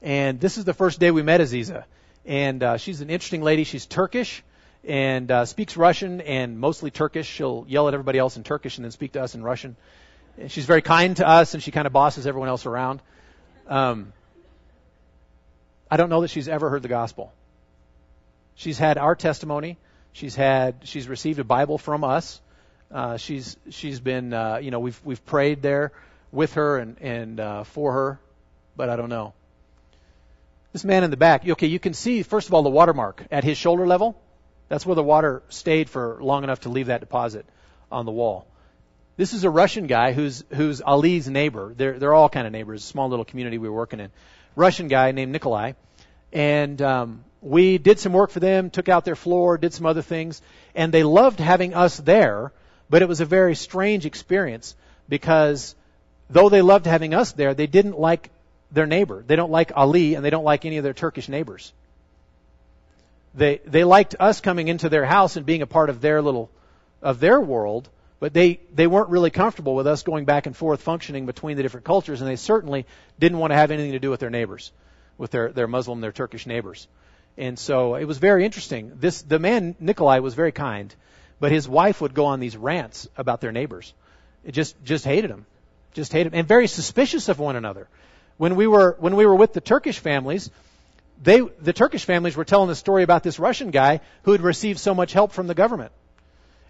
[0.00, 1.84] and this is the first day we met Aziza,
[2.24, 3.64] and uh, she's an interesting lady.
[3.64, 4.42] She's Turkish
[4.86, 7.26] and uh, speaks Russian and mostly Turkish.
[7.26, 9.76] She'll yell at everybody else in Turkish and then speak to us in Russian.
[10.38, 13.00] And she's very kind to us, and she kind of bosses everyone else around.
[13.68, 14.12] Um,
[15.90, 17.32] I don't know that she's ever heard the gospel.
[18.54, 19.78] She's had our testimony.
[20.12, 22.40] She's had she's received a Bible from us.
[22.90, 25.92] Uh, she's she's been uh, you know we've we've prayed there
[26.30, 28.20] with her and and uh, for her,
[28.76, 29.34] but I don't know.
[30.72, 33.44] This man in the back, okay, you can see first of all the watermark at
[33.44, 34.20] his shoulder level.
[34.68, 37.46] That's where the water stayed for long enough to leave that deposit
[37.90, 38.46] on the wall.
[39.16, 41.72] This is a Russian guy who's who's Ali's neighbor.
[41.74, 42.84] They're they're all kind of neighbors.
[42.84, 44.10] Small little community we were working in.
[44.54, 45.72] Russian guy named Nikolai,
[46.32, 48.70] and um, we did some work for them.
[48.70, 50.42] Took out their floor, did some other things,
[50.74, 52.52] and they loved having us there.
[52.88, 54.74] But it was a very strange experience
[55.08, 55.74] because
[56.30, 58.30] though they loved having us there, they didn't like
[58.70, 59.24] their neighbor.
[59.26, 61.72] They don't like Ali, and they don't like any of their Turkish neighbors.
[63.34, 66.50] They they liked us coming into their house and being a part of their little
[67.02, 70.80] of their world but they, they weren't really comfortable with us going back and forth
[70.80, 72.86] functioning between the different cultures, and they certainly
[73.18, 74.72] didn't want to have anything to do with their neighbors,
[75.18, 76.88] with their, their Muslim, their Turkish neighbors.
[77.36, 78.92] And so it was very interesting.
[78.98, 80.94] This, the man, Nikolai, was very kind,
[81.40, 83.92] but his wife would go on these rants about their neighbors.
[84.44, 85.46] It just, just hated them.
[85.94, 86.38] Just hated them.
[86.40, 87.88] And very suspicious of one another.
[88.36, 90.50] When we were, when we were with the Turkish families,
[91.22, 94.78] they, the Turkish families were telling a story about this Russian guy who had received
[94.78, 95.92] so much help from the government.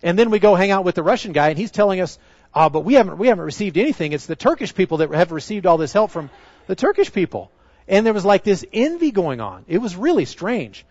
[0.02, 2.18] And then we go hang out with the Russian guy, and he's telling us,
[2.54, 4.12] "Ah, but we haven't we haven't received anything.
[4.12, 6.30] It's the Turkish people that have received all this help from
[6.66, 7.50] the Turkish people."
[7.88, 9.64] And there was like this envy going on.
[9.68, 10.84] It was really strange,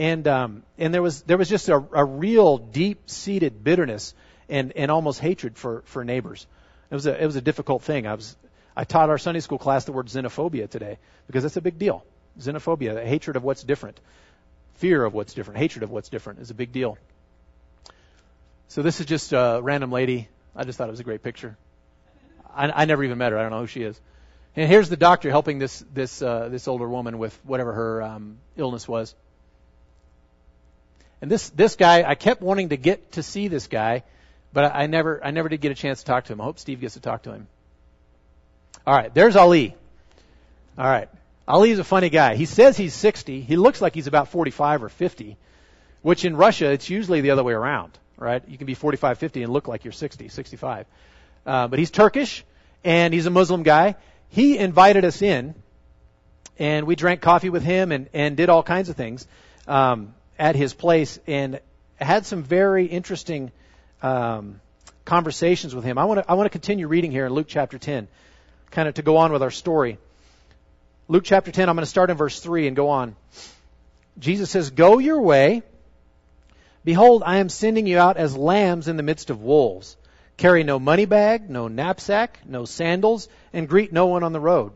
[0.00, 4.14] and um, and there was there was just a, a real deep seated bitterness
[4.48, 6.46] and and almost hatred for for neighbors.
[6.90, 8.06] It was a it was a difficult thing.
[8.06, 8.34] I was
[8.74, 12.02] I taught our Sunday school class the word xenophobia today because that's a big deal.
[12.38, 14.00] Xenophobia, hatred of what's different,
[14.76, 16.96] fear of what's different, hatred of what's different is a big deal.
[18.68, 20.28] So this is just a random lady.
[20.56, 21.58] I just thought it was a great picture.
[22.54, 23.38] I, I never even met her.
[23.38, 24.00] I don't know who she is.
[24.56, 28.38] And here's the doctor helping this this uh, this older woman with whatever her um,
[28.56, 29.14] illness was.
[31.20, 34.04] And this this guy, I kept wanting to get to see this guy,
[34.52, 36.40] but I, never I never did get a chance to talk to him.
[36.40, 37.46] I hope Steve gets to talk to him.
[38.86, 39.74] All right, there's Ali.
[40.78, 41.08] All right,
[41.46, 42.36] Ali's a funny guy.
[42.36, 43.42] He says he's 60.
[43.42, 45.36] He looks like he's about 45 or 50,
[46.02, 48.42] which in Russia it's usually the other way around right?
[48.46, 50.86] You can be 45, 50 and look like you're 60, 65.
[51.44, 52.44] Uh, but he's Turkish
[52.84, 53.96] and he's a Muslim guy.
[54.28, 55.54] He invited us in
[56.58, 59.26] and we drank coffee with him and, and did all kinds of things
[59.66, 61.60] um, at his place and
[62.00, 63.52] had some very interesting
[64.02, 64.60] um,
[65.04, 65.98] conversations with him.
[65.98, 68.08] I want to I want to continue reading here in Luke chapter 10,
[68.72, 69.98] kind of to go on with our story.
[71.06, 73.14] Luke chapter 10, I'm going to start in verse 3 and go on.
[74.18, 75.62] Jesus says, Go your way
[76.84, 79.96] Behold, I am sending you out as lambs in the midst of wolves.
[80.36, 84.72] Carry no money bag, no knapsack, no sandals, and greet no one on the road.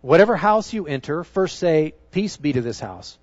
[0.00, 3.18] Whatever house you enter, first say, Peace be to this house.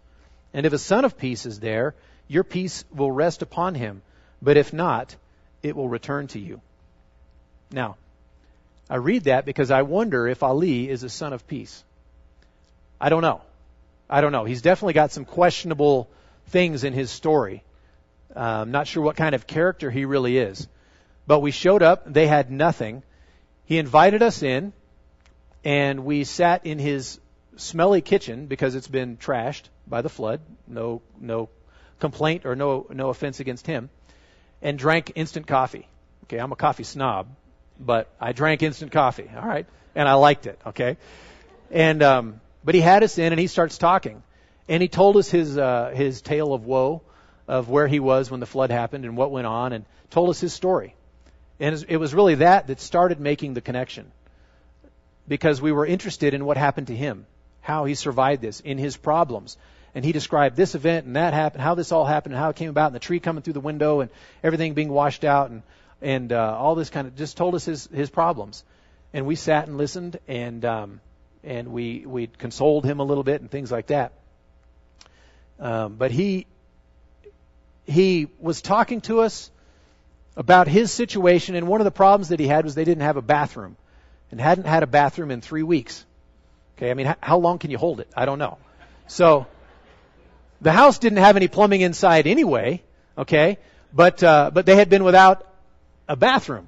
[0.53, 1.95] And if a son of peace is there,
[2.27, 4.01] your peace will rest upon him.
[4.41, 5.15] But if not,
[5.63, 6.61] it will return to you.
[7.71, 7.97] Now,
[8.89, 11.83] I read that because I wonder if Ali is a son of peace.
[12.99, 13.41] I don't know.
[14.09, 14.43] I don't know.
[14.43, 16.09] He's definitely got some questionable
[16.47, 17.63] things in his story.
[18.35, 20.67] I'm um, not sure what kind of character he really is.
[21.25, 22.11] But we showed up.
[22.11, 23.03] They had nothing.
[23.65, 24.73] He invited us in,
[25.63, 27.20] and we sat in his
[27.61, 30.41] smelly kitchen because it's been trashed by the flood.
[30.67, 31.49] No, no
[31.99, 33.89] complaint or no, no offense against him.
[34.61, 35.87] And drank instant coffee.
[36.25, 37.27] Okay, I'm a coffee snob,
[37.79, 39.29] but I drank instant coffee.
[39.35, 40.59] All right, and I liked it.
[40.67, 40.97] Okay,
[41.71, 44.21] and um, but he had us in, and he starts talking,
[44.69, 47.01] and he told us his uh, his tale of woe
[47.47, 50.39] of where he was when the flood happened and what went on and told us
[50.39, 50.95] his story.
[51.59, 54.11] And it was really that that started making the connection.
[55.27, 57.25] Because we were interested in what happened to him,
[57.61, 59.57] how he survived this, in his problems.
[59.93, 62.55] And he described this event and that happened, how this all happened, and how it
[62.55, 64.09] came about, and the tree coming through the window, and
[64.43, 65.63] everything being washed out, and
[66.01, 68.63] and uh, all this kind of just told us his his problems.
[69.13, 71.01] And we sat and listened, and um,
[71.43, 74.13] and we we consoled him a little bit and things like that.
[75.59, 76.47] Um, but he
[77.85, 79.51] he was talking to us
[80.37, 83.17] about his situation, and one of the problems that he had was they didn't have
[83.17, 83.75] a bathroom
[84.31, 86.05] and hadn't had a bathroom in three weeks.
[86.81, 88.07] Okay, I mean, how long can you hold it?
[88.17, 88.57] I don't know.
[89.05, 89.45] So,
[90.61, 92.81] the house didn't have any plumbing inside anyway,
[93.15, 93.59] okay,
[93.93, 95.47] but, uh, but they had been without
[96.09, 96.67] a bathroom,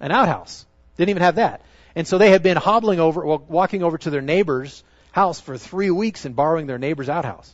[0.00, 0.66] an outhouse.
[0.98, 1.62] Didn't even have that.
[1.94, 5.56] And so they had been hobbling over, well, walking over to their neighbor's house for
[5.56, 7.50] three weeks and borrowing their neighbor's outhouse.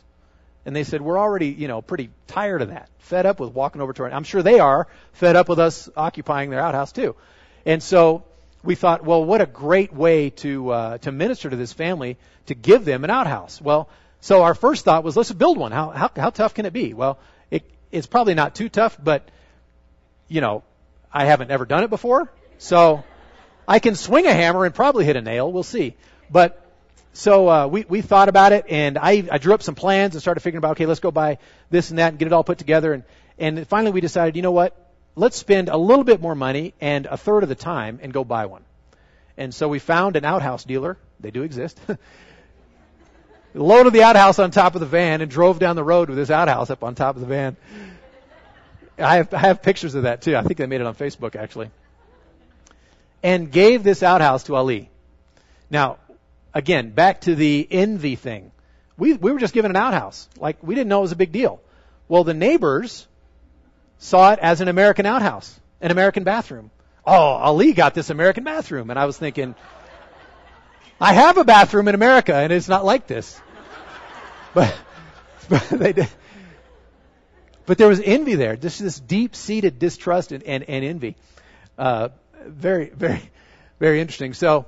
[0.65, 2.89] And they said, we're already, you know, pretty tired of that.
[2.99, 5.89] Fed up with walking over to our, I'm sure they are fed up with us
[5.95, 7.15] occupying their outhouse too.
[7.65, 8.25] And so
[8.63, 12.55] we thought, well, what a great way to, uh, to minister to this family to
[12.55, 13.61] give them an outhouse.
[13.61, 15.71] Well, so our first thought was, let's build one.
[15.71, 16.93] How, how, how tough can it be?
[16.93, 17.17] Well,
[17.49, 19.29] it, it's probably not too tough, but,
[20.27, 20.63] you know,
[21.11, 22.31] I haven't ever done it before.
[22.57, 23.03] So
[23.67, 25.51] I can swing a hammer and probably hit a nail.
[25.51, 25.95] We'll see.
[26.29, 26.57] But
[27.13, 30.21] so uh, we we thought about it, and I I drew up some plans and
[30.21, 32.57] started figuring about okay, let's go buy this and that and get it all put
[32.57, 33.03] together, and
[33.37, 34.75] and finally we decided, you know what,
[35.15, 38.23] let's spend a little bit more money and a third of the time and go
[38.23, 38.63] buy one.
[39.37, 40.97] And so we found an outhouse dealer.
[41.19, 41.79] They do exist.
[43.53, 46.29] Loaded the outhouse on top of the van and drove down the road with this
[46.29, 47.57] outhouse up on top of the van.
[48.97, 50.37] I have, I have pictures of that too.
[50.37, 51.71] I think they made it on Facebook actually.
[53.23, 54.89] And gave this outhouse to Ali.
[55.69, 55.97] Now,
[56.53, 58.51] again, back to the envy thing.
[58.97, 60.27] We, we were just given an outhouse.
[60.37, 61.61] Like, we didn't know it was a big deal.
[62.07, 63.07] Well, the neighbors
[64.01, 66.71] saw it as an American outhouse, an American bathroom.
[67.05, 68.89] Oh, Ali got this American bathroom.
[68.89, 69.53] And I was thinking,
[70.99, 73.39] I have a bathroom in America and it's not like this.
[74.53, 74.75] But,
[75.47, 76.09] but they did.
[77.65, 81.15] But there was envy there, just this deep-seated distrust and, and, and envy.
[81.77, 82.09] Uh,
[82.45, 83.21] very, very,
[83.79, 84.33] very interesting.
[84.33, 84.65] So,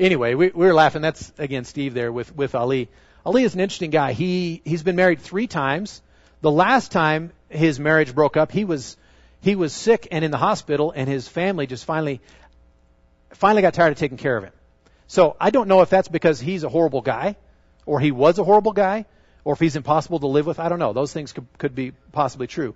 [0.00, 1.00] anyway, we, we were laughing.
[1.00, 2.88] That's again Steve there with with Ali.
[3.24, 4.14] Ali is an interesting guy.
[4.14, 6.02] He he's been married three times.
[6.40, 8.96] The last time his marriage broke up, he was
[9.42, 12.20] he was sick and in the hospital, and his family just finally
[13.32, 14.52] finally got tired of taking care of him.
[15.06, 17.36] So I don't know if that's because he's a horrible guy,
[17.84, 19.06] or he was a horrible guy,
[19.44, 20.60] or if he's impossible to live with.
[20.60, 20.92] I don't know.
[20.92, 22.74] Those things could, could be possibly true.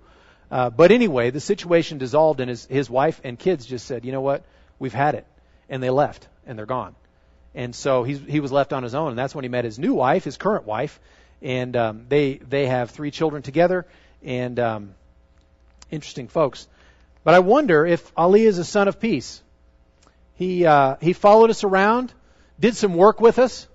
[0.51, 4.11] Uh, but anyway, the situation dissolved, and his his wife and kids just said, "You
[4.11, 4.43] know what?
[4.77, 5.25] We've had it,"
[5.69, 6.95] and they left, and they're gone.
[7.55, 9.79] And so he he was left on his own, and that's when he met his
[9.79, 10.99] new wife, his current wife,
[11.41, 13.85] and um, they they have three children together,
[14.23, 14.95] and um,
[15.91, 16.67] interesting folks.
[17.23, 19.41] But I wonder if Ali is a son of peace.
[20.35, 22.13] He uh, he followed us around,
[22.59, 23.67] did some work with us,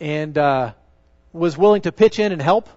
[0.00, 0.72] and uh,
[1.32, 2.68] was willing to pitch in and help.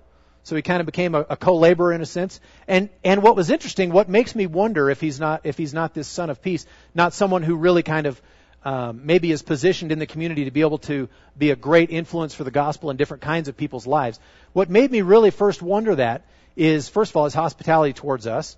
[0.44, 2.40] So he kind of became a, a co-laborer in a sense.
[2.68, 5.94] And and what was interesting, what makes me wonder if he's not if he's not
[5.94, 8.20] this son of peace, not someone who really kind of
[8.64, 12.36] um, maybe is positioned in the community to be able to be a great influence
[12.36, 14.20] for the gospel in different kinds of people's lives.
[14.54, 18.58] What made me really first wonder that is, first of all, his hospitality towards us.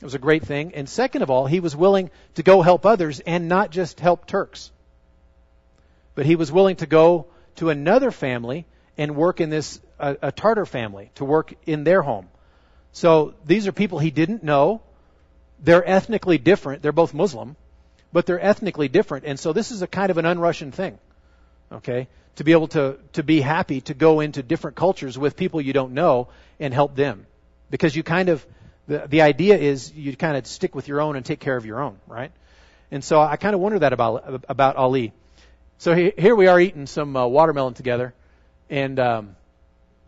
[0.00, 0.74] It was a great thing.
[0.74, 4.26] And second of all, he was willing to go help others and not just help
[4.26, 4.70] Turks.
[6.14, 7.26] But he was willing to go
[7.56, 8.66] to another family
[8.98, 12.28] and work in this, a, a Tartar family, to work in their home.
[12.92, 14.82] So these are people he didn't know.
[15.60, 16.82] They're ethnically different.
[16.82, 17.56] They're both Muslim
[18.12, 19.24] but they're ethnically different.
[19.24, 20.98] And so this is a kind of an un-Russian thing.
[21.70, 22.08] Okay?
[22.36, 25.72] To be able to, to be happy to go into different cultures with people you
[25.72, 26.28] don't know
[26.60, 27.26] and help them.
[27.70, 28.46] Because you kind of,
[28.86, 31.64] the, the idea is you kind of stick with your own and take care of
[31.64, 32.32] your own, right?
[32.90, 35.12] And so I kind of wonder that about, about Ali.
[35.78, 38.14] So he, here we are eating some uh, watermelon together,
[38.70, 39.36] and um,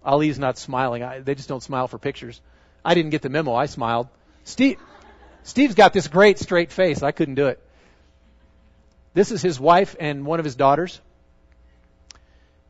[0.04, 1.02] Ali's not smiling.
[1.02, 2.40] I, they just don't smile for pictures.
[2.84, 3.54] I didn't get the memo.
[3.54, 4.08] I smiled.
[4.44, 4.78] Steve,
[5.42, 7.02] Steve's got this great straight face.
[7.02, 7.60] I couldn't do it.
[9.14, 11.00] This is his wife and one of his daughters.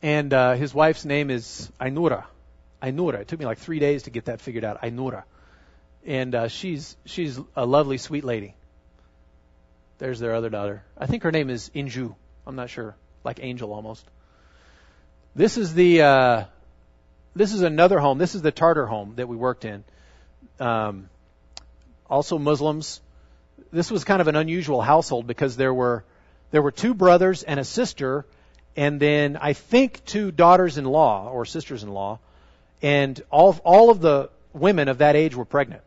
[0.03, 2.25] And uh, his wife's name is Ainura.
[2.83, 3.21] Ainura.
[3.21, 4.83] It took me like three days to get that figured out.
[4.83, 5.25] Ainura.
[6.05, 8.55] And uh, she's she's a lovely, sweet lady.
[9.97, 10.85] There's their other daughter.
[10.99, 12.15] I think her name is Inju.
[12.47, 14.05] I'm not sure, like Angel almost.
[15.35, 16.45] This is the uh,
[17.35, 18.19] this is another home.
[18.19, 19.83] This is the Tartar home that we worked in.
[20.61, 21.09] Um,
[22.11, 23.01] also Muslims.
[23.73, 26.05] This was kind of an unusual household because there were
[26.51, 28.27] there were two brothers and a sister,
[28.77, 32.19] and then I think two daughters-in-law or sisters-in-law,
[32.83, 35.83] and all all of the women of that age were pregnant.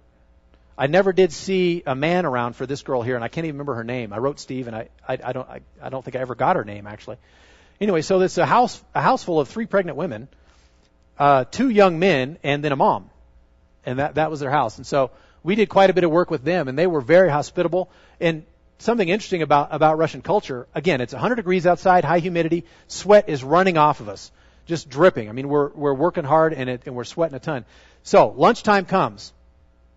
[0.78, 3.56] I never did see a man around for this girl here, and I can't even
[3.56, 4.14] remember her name.
[4.14, 6.56] I wrote Steve, and I I, I don't I, I don't think I ever got
[6.56, 7.18] her name actually.
[7.80, 10.28] Anyway, so it's a house a house full of three pregnant women,
[11.18, 13.10] uh, two young men, and then a mom,
[13.86, 14.78] and that that was their house.
[14.78, 15.12] And so
[15.44, 17.90] we did quite a bit of work with them, and they were very hospitable.
[18.20, 18.46] And
[18.80, 20.68] something interesting about, about Russian culture.
[20.76, 24.32] Again, it's 100 degrees outside, high humidity, sweat is running off of us,
[24.66, 25.30] just dripping.
[25.30, 27.66] I mean, we're, we're working hard and, it, and we're sweating a ton.
[28.04, 29.34] So, lunchtime comes.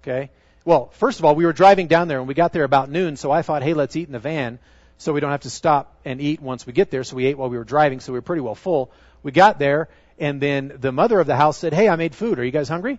[0.02, 0.30] Okay.
[0.64, 3.16] Well, first of all, we were driving down there and we got there about noon,
[3.16, 4.58] so I thought, hey, let's eat in the van
[4.98, 7.04] so we don't have to stop and eat once we get there.
[7.04, 8.90] So we ate while we were driving, so we were pretty well full.
[9.22, 9.88] We got there,
[10.18, 12.38] and then the mother of the house said, hey, I made food.
[12.38, 12.98] Are you guys hungry?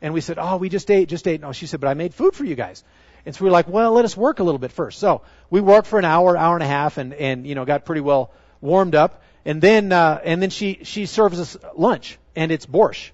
[0.00, 1.42] And we said, oh, we just ate, just ate.
[1.42, 2.82] No, she said, but I made food for you guys.
[3.26, 5.00] And so we were like, well, let us work a little bit first.
[5.00, 7.84] So we worked for an hour, hour and a half, and and you know got
[7.84, 9.22] pretty well warmed up.
[9.44, 13.10] And then uh, and then she she serves us lunch, and it's borscht,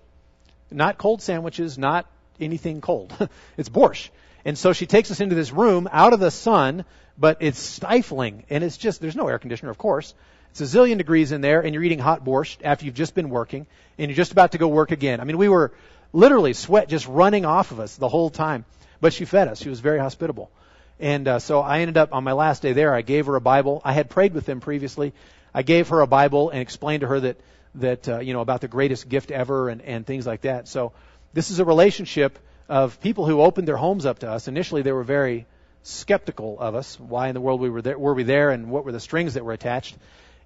[0.70, 2.06] not cold sandwiches, not
[2.38, 3.12] anything cold.
[3.56, 4.10] it's borscht.
[4.44, 6.84] And so she takes us into this room out of the sun,
[7.16, 10.14] but it's stifling, and it's just there's no air conditioner, of course.
[10.50, 13.30] It's a zillion degrees in there, and you're eating hot borscht after you've just been
[13.30, 15.20] working, and you're just about to go work again.
[15.20, 15.72] I mean, we were
[16.12, 18.66] literally sweat just running off of us the whole time.
[19.02, 19.60] But she fed us.
[19.60, 20.50] She was very hospitable.
[21.00, 22.94] And uh, so I ended up on my last day there.
[22.94, 23.82] I gave her a Bible.
[23.84, 25.12] I had prayed with them previously.
[25.52, 27.40] I gave her a Bible and explained to her that
[27.74, 30.68] that uh, you know about the greatest gift ever and and things like that.
[30.68, 30.92] So
[31.34, 32.38] this is a relationship
[32.68, 34.46] of people who opened their homes up to us.
[34.46, 35.46] Initially, they were very
[35.82, 36.98] skeptical of us.
[37.00, 37.98] Why in the world we were there?
[37.98, 38.50] Were we there?
[38.50, 39.96] And what were the strings that were attached?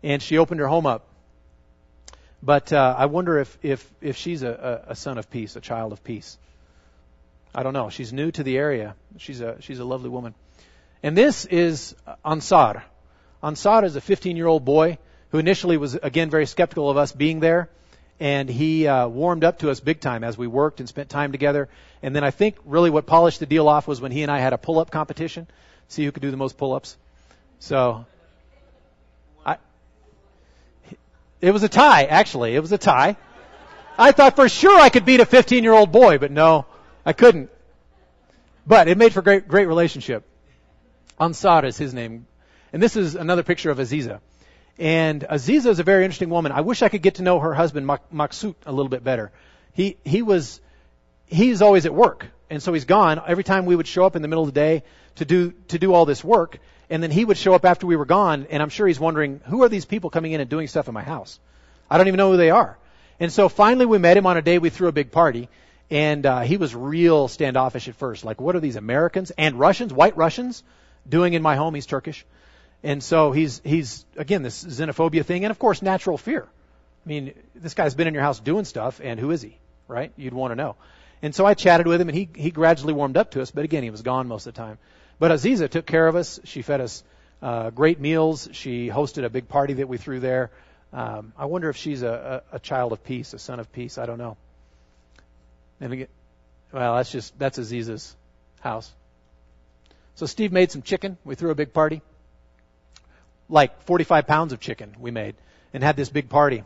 [0.03, 1.07] And she opened her home up
[2.43, 5.93] but uh, I wonder if, if, if she's a, a, son of peace, a child
[5.93, 6.39] of peace.
[7.57, 7.89] I don't know.
[7.89, 8.95] She's new to the area.
[9.17, 10.35] She's a, she's a lovely woman.
[11.03, 12.85] And this is Ansar.
[13.43, 14.99] Ansar is a 15 year old boy
[15.31, 17.71] who initially was, again, very skeptical of us being there.
[18.21, 21.33] And he uh, warmed up to us big time as we worked and spent time
[21.33, 21.71] together.
[22.03, 24.39] And then I think really what polished the deal off was when he and I
[24.39, 25.47] had a pull up competition.
[25.89, 26.99] See who could do the most pull ups.
[27.59, 28.05] So
[29.47, 29.57] I
[31.41, 32.55] It was a tie, actually.
[32.55, 33.17] It was a tie.
[33.99, 36.67] I thought for sure I could beat a 15 year old boy, but no,
[37.07, 37.51] I couldn't.
[38.67, 40.25] But it made for great, great relationship.
[41.21, 42.27] Ansar is his name.
[42.73, 44.21] And this is another picture of Aziza.
[44.77, 46.53] And Aziza is a very interesting woman.
[46.53, 49.31] I wish I could get to know her husband, Maksut, a little bit better.
[49.73, 50.61] He, he was,
[51.27, 52.27] he's always at work.
[52.51, 53.23] And so he's gone.
[53.27, 54.83] Every time we would show up in the middle of the day
[55.17, 56.59] to do, to do all this work,
[56.91, 59.41] and then he would show up after we were gone, and I'm sure he's wondering,
[59.47, 61.41] who are these people coming in and doing stuff in my house?
[61.91, 62.79] I don't even know who they are.
[63.19, 65.49] And so finally we met him on a day we threw a big party,
[65.91, 68.25] and uh, he was real standoffish at first.
[68.25, 70.63] Like, what are these Americans and Russians, white Russians,
[71.09, 71.75] doing in my home?
[71.75, 72.25] He's Turkish.
[72.83, 76.43] And so he's, he's, again, this xenophobia thing, and of course, natural fear.
[76.45, 79.59] I mean, this guy's been in your house doing stuff, and who is he?
[79.89, 80.13] Right?
[80.17, 80.77] You'd want to know.
[81.23, 83.65] And so I chatted with him, and he, he gradually warmed up to us, but
[83.65, 84.79] again, he was gone most of the time.
[85.19, 86.41] But Aziza took care of us.
[86.45, 87.03] She fed us
[87.41, 88.49] uh, great meals.
[88.53, 90.51] She hosted a big party that we threw there.
[90.93, 93.99] Um, I wonder if she's a, a, a child of peace, a son of peace.
[93.99, 94.37] I don't know.
[95.81, 96.09] And again,
[96.73, 98.15] well, that's just that's Aziza's
[98.61, 98.93] house.
[100.15, 101.19] So Steve made some chicken.
[101.25, 102.01] We threw a big party,
[103.49, 105.37] like 45 pounds of chicken we made,
[105.75, 106.65] and had this big party.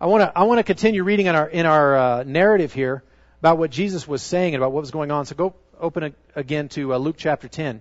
[0.00, 3.02] I want to I want to continue reading in our in our uh, narrative here
[3.40, 5.26] about what Jesus was saying and about what was going on.
[5.26, 7.80] So go open again to uh, Luke chapter 10.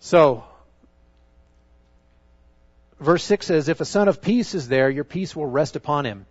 [0.00, 0.44] So,
[3.00, 6.04] verse 6 says, If a son of peace is there, your peace will rest upon
[6.04, 6.26] him.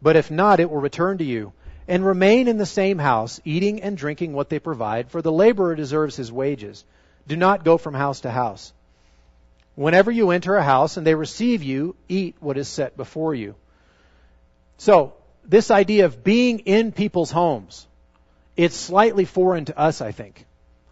[0.00, 1.52] But if not, it will return to you.
[1.86, 5.74] And remain in the same house, eating and drinking what they provide, for the laborer
[5.74, 6.84] deserves his wages.
[7.26, 8.72] Do not go from house to house.
[9.74, 13.54] Whenever you enter a house and they receive you, eat what is set before you.
[14.78, 17.86] So, this idea of being in people's homes,
[18.56, 20.46] it's slightly foreign to us, I think.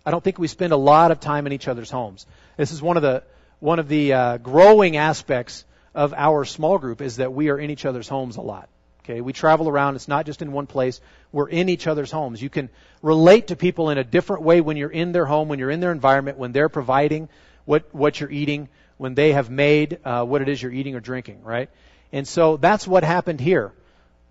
[0.05, 2.27] I don't think we spend a lot of time in each other's homes.
[2.57, 3.23] This is one of the
[3.63, 7.71] one of the uh, growing aspects of our small group is that we are in
[7.71, 8.69] each other's homes a lot.
[9.05, 9.97] Okay, we travel around.
[9.97, 11.01] It's not just in one place.
[11.33, 12.43] We're in each other's homes.
[12.43, 12.69] You can
[13.03, 15.81] relate to people in a different way when you're in their home, when you're in
[15.81, 17.29] their environment, when they're providing
[17.65, 21.01] what what you're eating, when they have made uh, what it is you're eating or
[21.01, 21.71] drinking, right?
[22.13, 23.73] And so that's what happened here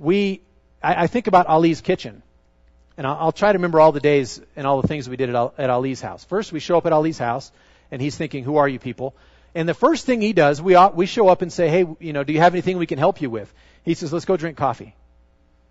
[0.01, 0.41] we,
[0.83, 2.23] I, I think about Ali's kitchen.
[2.97, 5.29] And I'll, I'll, try to remember all the days and all the things we did
[5.29, 6.25] at, at Ali's house.
[6.25, 7.51] First, we show up at Ali's house,
[7.91, 9.13] and he's thinking, "Who are you people?"
[9.53, 12.23] And the first thing he does, we we show up and say, "Hey, you know,
[12.23, 14.95] do you have anything we can help you with?" He says, "Let's go drink coffee."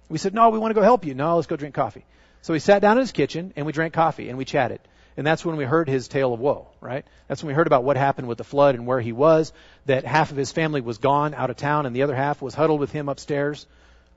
[0.08, 2.04] We said, "No, we want to go help you." No, let's go drink coffee.
[2.42, 4.80] So we sat down in his kitchen and we drank coffee and we chatted.
[5.16, 7.04] And that's when we heard his tale of woe, right?
[7.28, 9.52] That's when we heard about what happened with the flood and where he was,
[9.86, 12.54] that half of his family was gone out of town and the other half was
[12.54, 13.66] huddled with him upstairs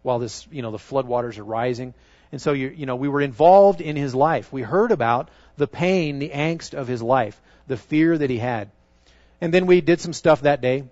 [0.03, 1.93] while this, you know, the floodwaters are rising.
[2.33, 4.51] And so, you, you know, we were involved in his life.
[4.51, 8.71] We heard about the pain, the angst of his life, the fear that he had.
[9.39, 10.85] And then we did some stuff that day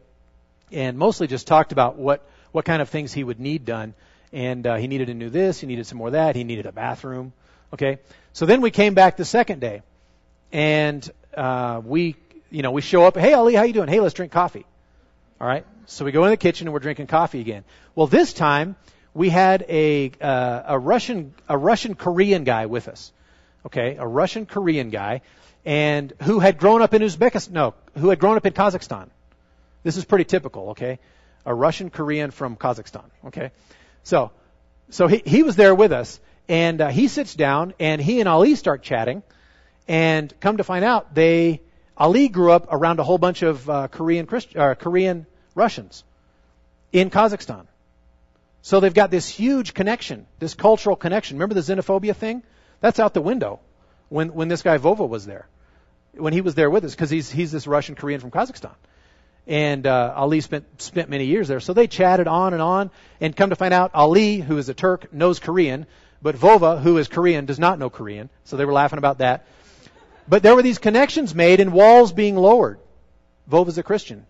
[0.72, 3.96] and mostly just talked about what, what kind of things he would need done.
[4.32, 6.72] And uh, he needed a new this, he needed some more that, he needed a
[6.72, 7.34] bathroom.
[7.74, 7.98] Okay?
[8.34, 9.82] So then we came back the second day
[10.52, 12.18] and uh, we,
[12.52, 13.90] you know, we show up, hey, Ali, how you doing?
[13.90, 14.68] Hey, let's drink coffee.
[15.40, 15.66] All right?
[15.88, 17.64] So we go in the kitchen and we're drinking coffee again.
[17.96, 18.76] Well, this time
[19.14, 23.12] we had a uh, a Russian a Russian Korean guy with us.
[23.66, 25.22] Okay, a Russian Korean guy,
[25.66, 27.52] and who had grown up in Uzbekistan.
[27.52, 29.10] No, who had grown up in Kazakhstan.
[29.84, 30.70] This is pretty typical.
[30.70, 31.00] Okay,
[31.46, 33.06] a Russian Korean from Kazakhstan.
[33.28, 33.52] Okay,
[34.04, 34.32] so
[34.90, 38.30] so he he was there with us, and uh, he sits down and he and
[38.30, 39.24] Ali start chatting,
[39.88, 41.62] and come to find out they
[41.98, 46.04] Ali grew up around a whole bunch of uh, Korean Christ, uh, Korean Russians
[46.92, 47.68] in Kazakhstan.
[48.62, 51.38] So they've got this huge connection, this cultural connection.
[51.38, 52.44] Remember the xenophobia thing?
[52.80, 53.60] That's out the window
[54.10, 55.48] when when this guy Vova was there,
[56.14, 58.76] when he was there with us, because he's he's this Russian Korean from Kazakhstan,
[59.48, 61.60] and uh, Ali spent spent many years there.
[61.60, 62.92] So they chatted on and on,
[63.22, 65.88] and come to find out, Ali, who is a Turk, knows Korean,
[66.22, 68.30] but Vova, who is Korean, does not know Korean.
[68.44, 69.46] So they were laughing about that.
[70.28, 72.80] But there were these connections made and walls being lowered.
[73.50, 74.26] Vova's a Christian.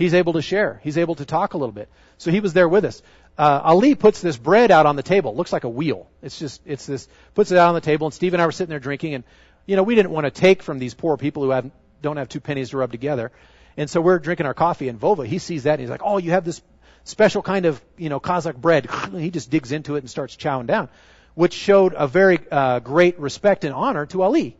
[0.00, 0.80] He's able to share.
[0.82, 1.90] He's able to talk a little bit.
[2.16, 3.02] So he was there with us.
[3.36, 5.32] Uh, Ali puts this bread out on the table.
[5.32, 6.08] It looks like a wheel.
[6.22, 8.52] It's just, it's this, puts it out on the table, and Steve and I were
[8.52, 9.24] sitting there drinking, and,
[9.66, 11.70] you know, we didn't want to take from these poor people who have,
[12.00, 13.30] don't have two pennies to rub together.
[13.76, 16.16] And so we're drinking our coffee, and Vova, he sees that, and he's like, oh,
[16.16, 16.62] you have this
[17.04, 18.88] special kind of, you know, Kazakh bread.
[19.12, 20.88] he just digs into it and starts chowing down,
[21.34, 24.56] which showed a very uh, great respect and honor to Ali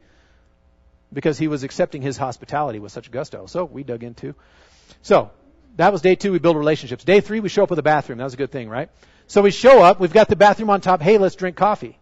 [1.11, 3.47] because he was accepting his hospitality with such gusto.
[3.47, 4.35] So we dug into.
[5.03, 5.31] So
[5.77, 6.33] that was day two.
[6.33, 7.05] We build relationships.
[7.05, 8.19] Day three, we show up with a bathroom.
[8.19, 8.91] That was a good thing, right?
[9.27, 10.01] So we show up.
[10.01, 11.01] We've got the bathroom on top.
[11.01, 11.99] Hey, let's drink coffee.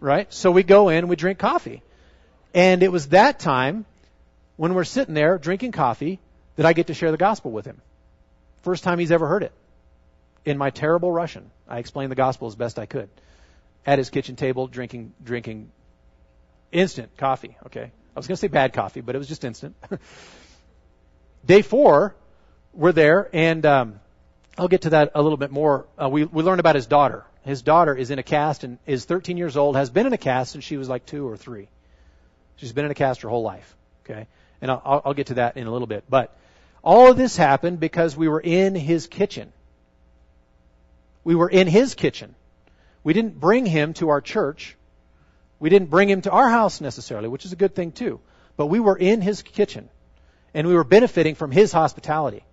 [0.00, 0.32] Right?
[0.32, 1.08] So we go in.
[1.08, 1.82] We drink coffee.
[2.52, 3.84] And it was that time
[4.56, 6.20] when we're sitting there drinking coffee
[6.56, 7.80] that I get to share the gospel with him.
[8.62, 9.52] First time he's ever heard it.
[10.44, 13.08] In my terrible Russian, I explained the gospel as best I could.
[13.86, 15.70] At his kitchen table, drinking drinking
[16.70, 17.56] instant coffee.
[17.66, 19.74] Okay, I was going to say bad coffee, but it was just instant.
[21.44, 22.14] Day four,
[22.72, 24.00] we're there, and um,
[24.56, 25.86] I'll get to that a little bit more.
[26.00, 27.24] Uh, we we learned about his daughter.
[27.42, 29.76] His daughter is in a cast and is 13 years old.
[29.76, 31.68] Has been in a cast since she was like two or three.
[32.56, 33.76] She's been in a cast her whole life.
[34.04, 34.26] Okay,
[34.62, 36.04] and I'll, I'll get to that in a little bit.
[36.08, 36.34] But
[36.82, 39.52] all of this happened because we were in his kitchen.
[41.24, 42.34] We were in his kitchen.
[43.02, 44.76] We didn't bring him to our church.
[45.60, 48.20] We didn't bring him to our house necessarily, which is a good thing too.
[48.56, 49.90] But we were in his kitchen
[50.54, 52.44] and we were benefiting from his hospitality.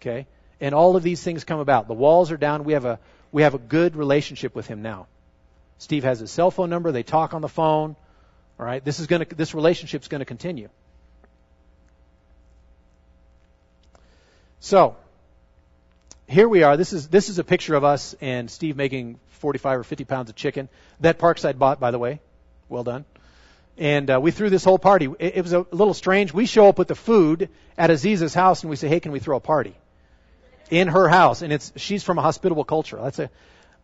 [0.00, 0.26] Okay?
[0.60, 1.86] And all of these things come about.
[1.88, 2.64] The walls are down.
[2.64, 2.98] We have a
[3.32, 5.06] we have a good relationship with him now.
[5.78, 6.90] Steve has his cell phone number.
[6.90, 7.94] They talk on the phone.
[8.58, 8.84] All right?
[8.84, 10.68] This is going to this relationship's going to continue.
[14.58, 14.96] So,
[16.26, 16.76] here we are.
[16.76, 20.28] This is this is a picture of us and Steve making 45 or 50 pounds
[20.28, 20.68] of chicken
[20.98, 22.20] that Parkside bought, by the way.
[22.68, 23.04] Well done
[23.80, 25.08] and uh, we threw this whole party.
[25.18, 26.34] It, it was a little strange.
[26.34, 29.18] We show up with the food at Aziza's house, and we say, "Hey, can we
[29.18, 29.74] throw a party?"
[30.70, 33.00] In her house, and it's she's from a hospitable culture.
[33.02, 33.30] That's a,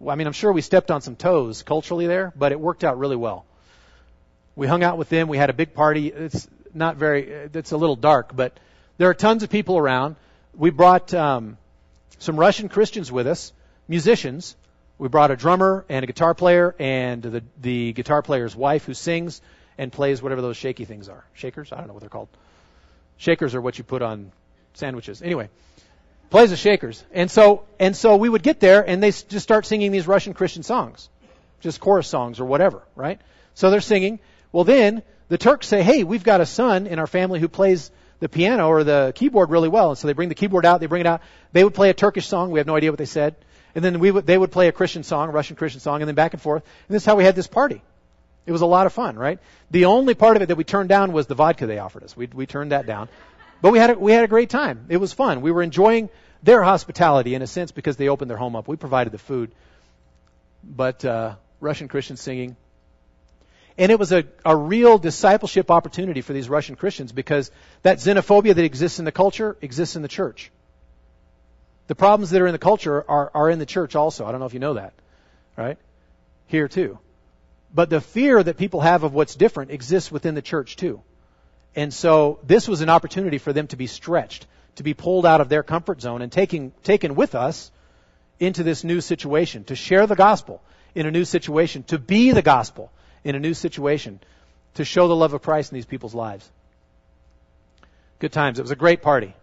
[0.07, 2.99] I mean, I'm sure we stepped on some toes culturally there, but it worked out
[2.99, 3.47] really well.
[4.55, 5.29] We hung out with them.
[5.29, 6.09] We had a big party.
[6.09, 7.29] It's not very.
[7.55, 8.53] It's a little dark, but
[8.99, 10.17] there are tons of people around.
[10.55, 11.57] We brought um,
[12.19, 13.53] some Russian Christians with us,
[13.89, 14.57] musicians.
[14.99, 18.93] We brought a drummer and a guitar player and the the guitar player's wife who
[18.93, 19.41] sings
[19.79, 21.25] and plays whatever those shaky things are.
[21.35, 21.73] Shakers?
[21.73, 22.29] I don't know what they're called.
[23.19, 24.33] Shakers are what you put on
[24.75, 25.23] sandwiches.
[25.23, 25.49] Anyway,
[26.31, 27.05] plays the shakers.
[27.13, 30.35] And so, and so we would get there and they just start singing these Russian
[30.35, 31.09] Christian songs.
[31.61, 33.21] Just chorus songs or whatever, right?
[33.55, 34.19] So they're singing.
[34.53, 37.91] Well then, the Turks say, hey, we've got a son in our family who plays
[38.21, 39.91] the piano or the keyboard really well.
[39.91, 41.23] And so they bring the keyboard out, they bring it out.
[41.53, 42.51] They would play a Turkish song.
[42.51, 43.37] We have no idea what they said.
[43.75, 46.09] And then we would, they would play a Christian song, a Russian Christian song, and
[46.09, 46.63] then back and forth.
[46.89, 47.83] And this is how we had this party.
[48.47, 49.41] It was a lot of fun, right?
[49.71, 52.17] The only part of it that we turned down was the vodka they offered us.
[52.17, 53.09] We, we turned that down.
[53.61, 54.87] But we had, a, we had a great time.
[54.89, 55.41] It was fun.
[55.41, 56.11] We were enjoying
[56.43, 58.69] their hospitality in a sense because they opened their home up.
[58.69, 59.51] We provided the food.
[60.63, 62.57] But uh, Russian Christians singing.
[63.79, 67.51] And it was a, a real discipleship opportunity for these Russian Christians because
[67.83, 70.51] that xenophobia that exists in the culture exists in the church.
[71.89, 74.25] The problems that are in the culture are, are in the church also.
[74.25, 74.95] I don't know if you know that.
[75.57, 75.79] Right?
[76.47, 76.99] Here too.
[77.77, 81.03] But the fear that people have of what's different exists within the church too.
[81.75, 84.47] And so this was an opportunity for them to be stretched,
[84.77, 87.71] to be pulled out of their comfort zone and taken, taken with us
[88.41, 90.63] into this new situation, to share the gospel
[90.95, 92.91] in a new situation, to be the gospel
[93.25, 94.21] in a new situation,
[94.77, 96.51] to show the love of Christ in these people's lives.
[98.21, 98.59] Good times.
[98.59, 99.35] It was a great party.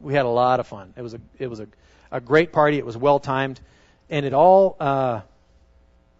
[0.00, 0.94] We had a lot of fun.
[0.96, 1.66] It was a, it was a,
[2.10, 2.78] a great party.
[2.78, 3.60] It was well timed.
[4.08, 5.20] And it all, uh,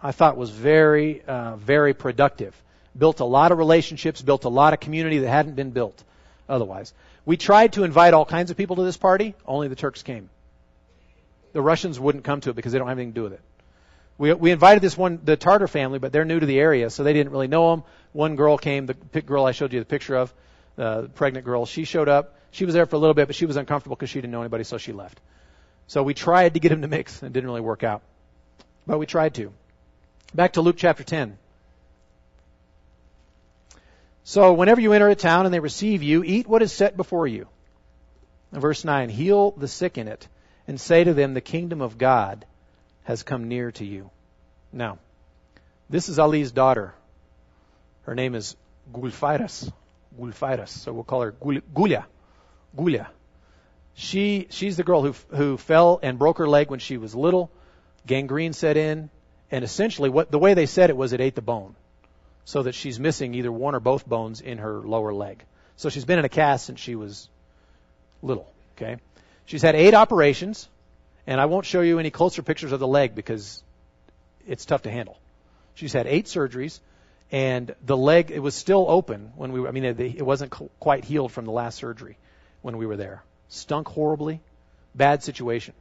[0.03, 2.61] I thought was very, uh, very productive.
[2.97, 6.03] Built a lot of relationships, built a lot of community that hadn't been built
[6.49, 6.93] otherwise.
[7.27, 10.31] We tried to invite all kinds of people to this party, only the Turks came.
[11.53, 13.41] The Russians wouldn't come to it because they don't have anything to do with it.
[14.19, 17.05] We, we invited this one, the Tartar family, but they're new to the area, so
[17.05, 17.85] they didn't really know them.
[18.13, 20.35] One girl came, the girl I showed you the picture of,
[20.77, 21.67] uh, the pregnant girl.
[21.67, 22.37] She showed up.
[22.51, 24.41] She was there for a little bit, but she was uncomfortable because she didn't know
[24.41, 25.21] anybody, so she left.
[25.87, 28.03] So we tried to get him to mix, and it didn't really work out.
[28.87, 29.53] But we tried to.
[30.33, 31.37] Back to Luke chapter 10.
[34.23, 37.27] So whenever you enter a town and they receive you, eat what is set before
[37.27, 37.49] you.
[38.53, 40.29] verse 9, heal the sick in it
[40.69, 42.47] and say to them, the kingdom of God
[43.03, 44.11] has come near to you.
[44.73, 44.99] Now,
[45.89, 46.95] this is Ali's daughter.
[48.03, 48.57] Her name is
[48.93, 49.73] Gulfiras.
[50.17, 50.69] Gulfiras.
[50.69, 52.05] So we'll call her Gulia.
[52.77, 53.09] Gulia.
[53.95, 57.51] She, she's the girl who, who fell and broke her leg when she was little.
[58.07, 59.11] Gangrene set in.
[59.51, 61.75] And essentially what, the way they said it was it ate the bone.
[62.45, 65.45] So that she's missing either one or both bones in her lower leg.
[65.77, 67.29] So she's been in a cast since she was
[68.23, 68.51] little.
[68.77, 68.97] Okay.
[69.47, 70.69] She's had eight operations.
[71.27, 73.63] And I won't show you any closer pictures of the leg because
[74.47, 75.19] it's tough to handle.
[75.75, 76.81] She's had eight surgeries,
[77.31, 79.61] and the leg it was still open when we.
[79.61, 82.17] Were, I mean, it, it wasn't quite healed from the last surgery
[82.63, 83.23] when we were there.
[83.49, 84.41] Stunk horribly,
[84.95, 85.75] bad situation.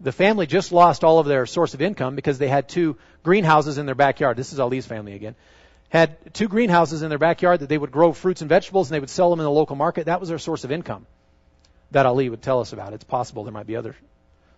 [0.00, 3.78] The family just lost all of their source of income because they had two greenhouses
[3.78, 4.36] in their backyard.
[4.36, 5.34] This is Ali's family again.
[5.88, 9.00] Had two greenhouses in their backyard that they would grow fruits and vegetables and they
[9.00, 10.06] would sell them in the local market.
[10.06, 11.06] That was their source of income
[11.90, 12.92] that Ali would tell us about.
[12.92, 13.96] It's possible there might be other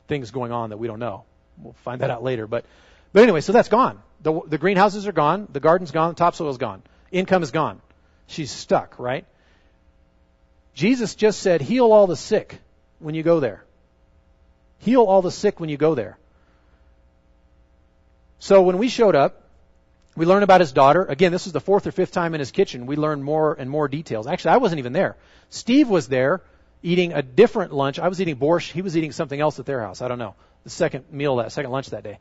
[0.09, 1.25] things going on that we don't know.
[1.59, 2.47] We'll find that out later.
[2.47, 2.65] But,
[3.13, 4.03] but anyway, so that's gone.
[4.23, 5.49] The, the greenhouses are gone.
[5.53, 6.11] The garden's gone.
[6.11, 6.83] The topsoil is gone.
[7.13, 7.81] Income is gone.
[8.27, 9.25] She's stuck, right?
[10.75, 12.61] Jesus just said, heal all the sick
[12.99, 13.65] when you go there.
[14.81, 16.19] Heal all the sick when you go there.
[18.39, 19.43] So when we showed up,
[20.17, 21.05] we learned about his daughter.
[21.05, 22.87] Again, this is the fourth or fifth time in his kitchen.
[22.87, 24.27] We learned more and more details.
[24.27, 25.17] Actually, I wasn't even there.
[25.51, 26.43] Steve was there
[26.83, 27.99] eating a different lunch.
[27.99, 28.73] I was eating borscht.
[28.73, 30.03] He was eating something else at their house.
[30.03, 30.35] I don't know.
[30.65, 32.19] The second meal that second lunch that day.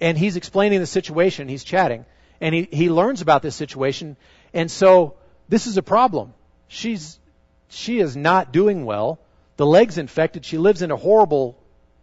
[0.00, 1.48] And he's explaining the situation.
[1.48, 2.04] He's chatting.
[2.40, 4.16] And he, he learns about this situation.
[4.52, 5.14] And so
[5.48, 6.34] this is a problem.
[6.68, 7.18] She's,
[7.68, 9.20] she is not doing well.
[9.56, 10.44] The leg's infected.
[10.44, 11.58] She lives in a horrible,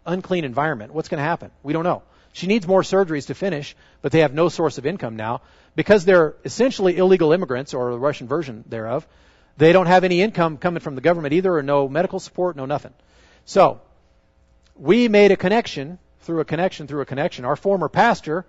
[0.06, 0.92] unclean environment.
[0.92, 1.50] What's going to happen?
[1.62, 2.02] We don't know.
[2.32, 5.42] She needs more surgeries to finish, but they have no source of income now.
[5.76, 9.06] Because they're essentially illegal immigrants, or the Russian version thereof,
[9.56, 12.66] they don't have any income coming from the government either, or no medical support, no
[12.66, 12.92] nothing.
[13.44, 13.80] So,
[14.76, 17.44] we made a connection through a connection through a connection.
[17.44, 18.46] Our former pastor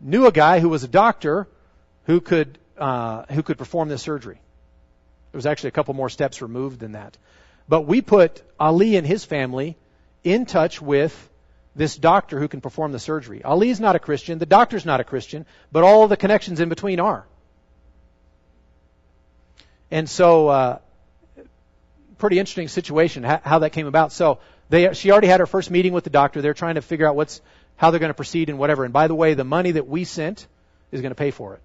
[0.00, 1.48] knew a guy who was a doctor
[2.04, 4.40] who could uh, who could perform this surgery.
[5.30, 7.16] There was actually a couple more steps removed than that.
[7.68, 9.76] But we put Ali and his family
[10.24, 11.30] in touch with
[11.74, 13.42] this doctor who can perform the surgery.
[13.44, 17.00] Ali's not a Christian, the doctor's not a Christian, but all the connections in between
[17.00, 17.26] are.
[19.90, 20.78] And so, uh,
[22.18, 24.12] pretty interesting situation how, how, that came about.
[24.12, 24.38] So
[24.70, 26.40] they, she already had her first meeting with the doctor.
[26.40, 27.40] They're trying to figure out what's
[27.76, 28.84] how they're going to proceed and whatever.
[28.84, 30.46] And by the way, the money that we sent
[30.92, 31.60] is going to pay for it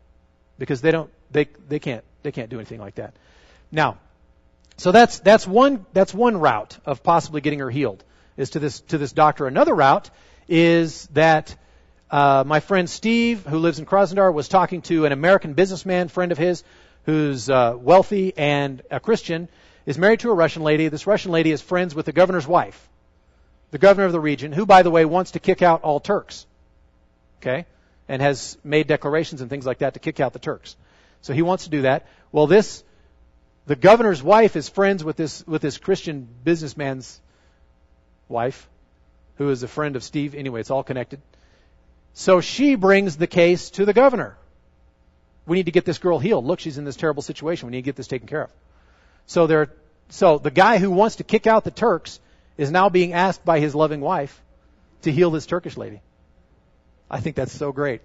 [0.57, 3.13] because they don't they they can't they can't do anything like that.
[3.71, 3.97] Now,
[4.77, 8.03] so that's that's one that's one route of possibly getting her healed
[8.37, 9.47] is to this to this doctor.
[9.47, 10.09] Another route
[10.47, 11.55] is that
[12.09, 16.31] uh, my friend Steve, who lives in Krasnodar, was talking to an American businessman friend
[16.31, 16.63] of his
[17.05, 19.49] who's uh, wealthy and a Christian,
[19.85, 20.87] is married to a Russian lady.
[20.89, 22.89] This Russian lady is friends with the governor's wife,
[23.71, 26.45] the governor of the region, who, by the way, wants to kick out all Turks.
[27.41, 27.65] Okay?
[28.09, 30.75] And has made declarations and things like that to kick out the Turks.
[31.21, 32.07] So he wants to do that.
[32.31, 32.83] Well, this,
[33.65, 37.21] the governor's wife is friends with this, with this Christian businessman's
[38.29, 38.67] wife,
[39.37, 40.35] who is a friend of Steve.
[40.35, 41.21] Anyway, it's all connected.
[42.13, 44.37] So she brings the case to the governor
[45.47, 46.45] we need to get this girl healed.
[46.45, 47.67] Look, she's in this terrible situation.
[47.67, 48.51] We need to get this taken care of.
[49.25, 49.69] So there,
[50.09, 52.19] so the guy who wants to kick out the Turks
[52.57, 54.41] is now being asked by his loving wife
[55.03, 56.01] to heal this Turkish lady.
[57.09, 58.01] I think that's so great.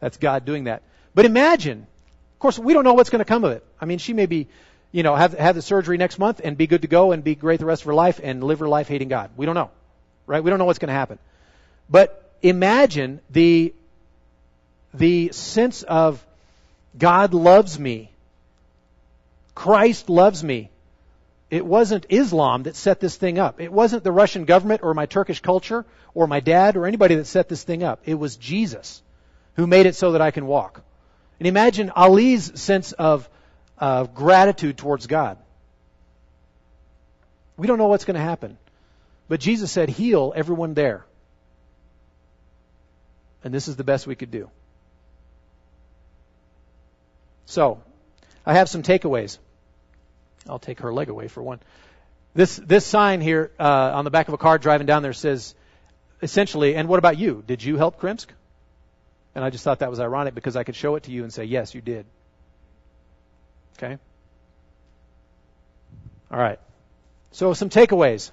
[0.00, 0.82] That's God doing that.
[1.14, 3.64] But imagine, of course, we don't know what's going to come of it.
[3.78, 4.48] I mean, she may be,
[4.92, 7.34] you know, have, have the surgery next month and be good to go and be
[7.34, 9.30] great the rest of her life and live her life hating God.
[9.36, 9.70] We don't know.
[10.26, 10.42] Right?
[10.42, 11.18] We don't know what's going to happen.
[11.88, 13.74] But imagine the,
[14.94, 16.24] the sense of
[16.96, 18.10] God loves me.
[19.54, 20.70] Christ loves me.
[21.50, 23.60] It wasn't Islam that set this thing up.
[23.60, 27.26] It wasn't the Russian government or my Turkish culture or my dad or anybody that
[27.26, 28.00] set this thing up.
[28.04, 29.02] It was Jesus
[29.56, 30.82] who made it so that I can walk.
[31.40, 33.28] And imagine Ali's sense of
[33.78, 35.38] uh, gratitude towards God.
[37.56, 38.58] We don't know what's going to happen.
[39.28, 41.04] But Jesus said, heal everyone there.
[43.44, 44.50] And this is the best we could do.
[47.46, 47.80] So,
[48.44, 49.38] I have some takeaways.
[50.48, 51.60] I'll take her leg away for one.
[52.34, 55.54] This this sign here uh, on the back of a car driving down there says
[56.22, 57.42] essentially, and what about you?
[57.46, 58.26] Did you help Krymsk?
[59.34, 61.32] And I just thought that was ironic because I could show it to you and
[61.32, 62.06] say, yes, you did.
[63.78, 63.96] Okay?
[66.30, 66.58] All right.
[67.30, 68.30] So some takeaways.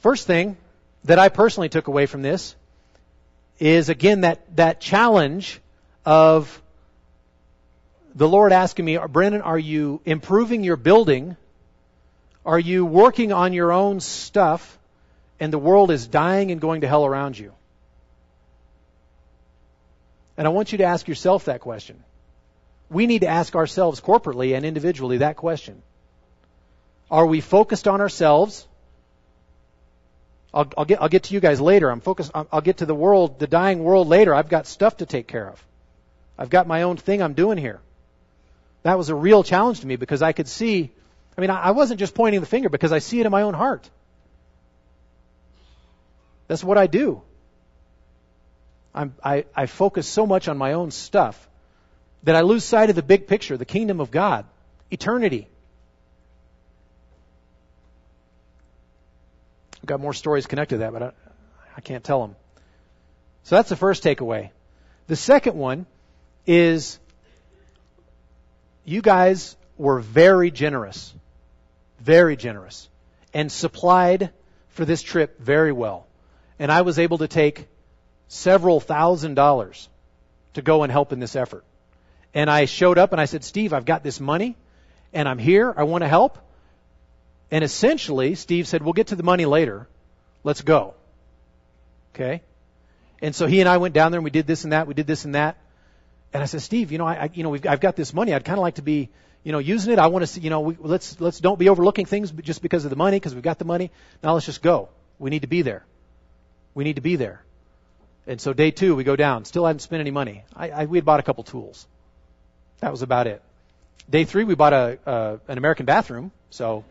[0.00, 0.56] First thing
[1.04, 2.54] that I personally took away from this
[3.58, 5.60] is again that, that challenge
[6.04, 6.62] of
[8.14, 11.36] the Lord asking me, Brennan, are you improving your building?
[12.44, 14.78] Are you working on your own stuff
[15.38, 17.52] and the world is dying and going to hell around you?
[20.36, 22.02] And I want you to ask yourself that question.
[22.90, 25.82] We need to ask ourselves corporately and individually that question.
[27.10, 28.66] Are we focused on ourselves?
[30.52, 31.90] I'll, I'll, get, I'll get to you guys later.
[31.90, 34.34] I'm focused, I'll, get to the world, the dying world later.
[34.34, 35.62] I've got stuff to take care of.
[36.38, 37.80] I've got my own thing I'm doing here.
[38.82, 40.90] That was a real challenge to me because I could see,
[41.36, 43.54] I mean, I wasn't just pointing the finger because I see it in my own
[43.54, 43.88] heart.
[46.46, 47.22] That's what I do.
[48.94, 51.48] I'm, I, I focus so much on my own stuff
[52.22, 54.44] that I lose sight of the big picture, the kingdom of God,
[54.90, 55.48] eternity.
[59.76, 61.12] I've got more stories connected to that, but I,
[61.76, 62.36] I can't tell them.
[63.44, 64.50] So that's the first takeaway.
[65.06, 65.86] The second one
[66.46, 66.98] is
[68.84, 71.14] you guys were very generous,
[72.00, 72.88] very generous,
[73.32, 74.30] and supplied
[74.68, 76.06] for this trip very well.
[76.58, 77.68] And I was able to take
[78.28, 79.88] several thousand dollars
[80.54, 81.64] to go and help in this effort.
[82.34, 84.56] And I showed up and I said, Steve, I've got this money
[85.12, 85.72] and I'm here.
[85.76, 86.38] I want to help.
[87.50, 89.88] And essentially, Steve said, we'll get to the money later.
[90.44, 90.94] Let's go.
[92.14, 92.42] Okay?
[93.20, 94.86] And so he and I went down there and we did this and that.
[94.86, 95.56] We did this and that.
[96.32, 98.34] And I said, Steve, you know, I, you know, we've, I've got this money.
[98.34, 99.08] I'd kind of like to be,
[99.42, 99.98] you know, using it.
[99.98, 102.84] I want to see, you know, we, let's, let's don't be overlooking things just because
[102.84, 103.90] of the money, because we've got the money.
[104.22, 104.90] Now let's just go.
[105.18, 105.84] We need to be there.
[106.74, 107.42] We need to be there.
[108.26, 109.46] And so day two, we go down.
[109.46, 110.44] Still hadn't spent any money.
[110.54, 111.86] I, I, we had bought a couple tools.
[112.80, 113.42] That was about it.
[114.08, 116.32] Day three, we bought a, uh, an American bathroom.
[116.50, 116.84] So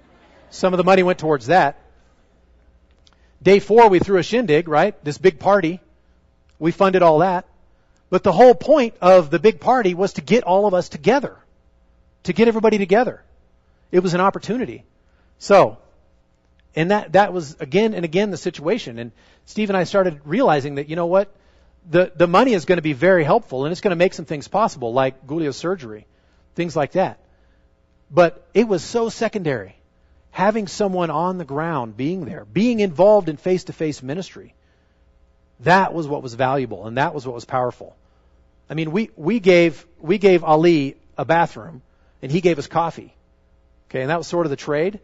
[0.49, 1.79] some of the money went towards that.
[3.41, 5.01] Day four, we threw a shindig, right?
[5.03, 5.79] This big party.
[6.59, 7.45] We funded all that.
[8.09, 11.37] But the whole point of the big party was to get all of us together.
[12.23, 13.23] To get everybody together.
[13.91, 14.83] It was an opportunity.
[15.39, 15.77] So,
[16.75, 18.99] and that, that was again and again the situation.
[18.99, 19.11] And
[19.45, 21.33] Steve and I started realizing that, you know what?
[21.89, 24.25] The, the money is going to be very helpful and it's going to make some
[24.25, 25.15] things possible, like
[25.51, 26.05] surgery,
[26.55, 27.19] things like that.
[28.11, 29.75] But it was so secondary.
[30.31, 34.53] Having someone on the ground, being there, being involved in face to face ministry.
[35.61, 37.95] That was what was valuable and that was what was powerful.
[38.69, 41.81] I mean, we, we gave, we gave Ali a bathroom
[42.21, 43.13] and he gave us coffee.
[43.89, 44.99] Okay, and that was sort of the trade.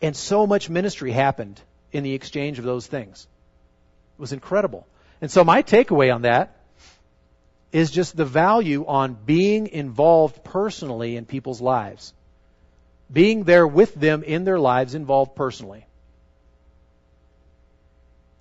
[0.00, 1.60] And so much ministry happened
[1.92, 3.26] in the exchange of those things.
[4.18, 4.86] It was incredible.
[5.20, 6.56] And so my takeaway on that
[7.72, 12.12] is just the value on being involved personally in people's lives.
[13.12, 15.86] Being there with them in their lives involved personally.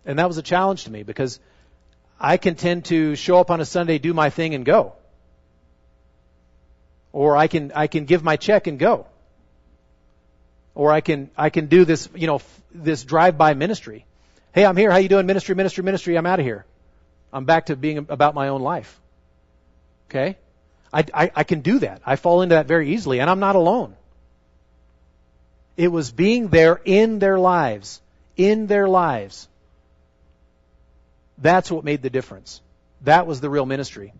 [0.05, 1.39] And that was a challenge to me because
[2.19, 4.93] I can tend to show up on a Sunday, do my thing and go.
[7.11, 9.07] Or I can, I can give my check and go.
[10.75, 14.05] Or I can, I can do this, you know, this drive-by ministry.
[14.53, 14.91] Hey, I'm here.
[14.91, 15.25] How you doing?
[15.25, 16.17] Ministry, ministry, ministry.
[16.17, 16.65] I'm out of here.
[17.31, 18.99] I'm back to being about my own life.
[20.09, 20.37] Okay?
[20.91, 22.01] I, I, I can do that.
[22.05, 23.95] I fall into that very easily, and I'm not alone.
[25.77, 28.01] It was being there in their lives,
[28.35, 29.47] in their lives,
[31.41, 32.61] that's what made the difference.
[33.01, 34.13] That was the real ministry.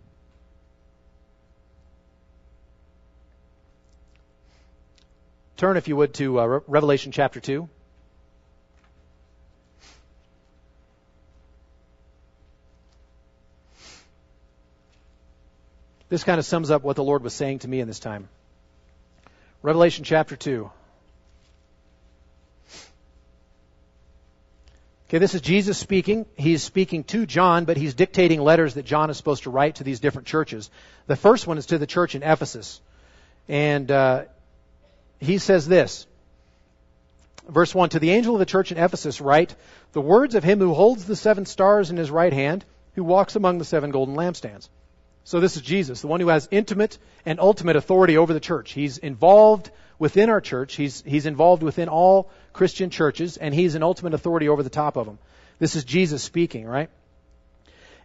[5.58, 7.68] Turn, if you would, to uh, Revelation chapter 2.
[16.10, 18.28] This kind of sums up what the Lord was saying to me in this time.
[19.62, 20.68] Revelation chapter 2.
[25.08, 26.26] Okay, this is Jesus speaking.
[26.36, 29.84] He's speaking to John, but he's dictating letters that John is supposed to write to
[29.84, 30.68] these different churches.
[31.06, 32.80] The first one is to the church in Ephesus.
[33.48, 34.24] And uh,
[35.20, 36.06] he says this.
[37.48, 39.54] Verse 1 To the angel of the church in Ephesus, write,
[39.92, 43.36] The words of him who holds the seven stars in his right hand, who walks
[43.36, 44.68] among the seven golden lampstands.
[45.24, 48.72] So this is Jesus, the one who has intimate and ultimate authority over the church.
[48.72, 50.74] He's involved within our church.
[50.74, 54.96] He's, he's involved within all Christian churches, and he's an ultimate authority over the top
[54.96, 55.18] of them.
[55.58, 56.88] This is Jesus speaking, right?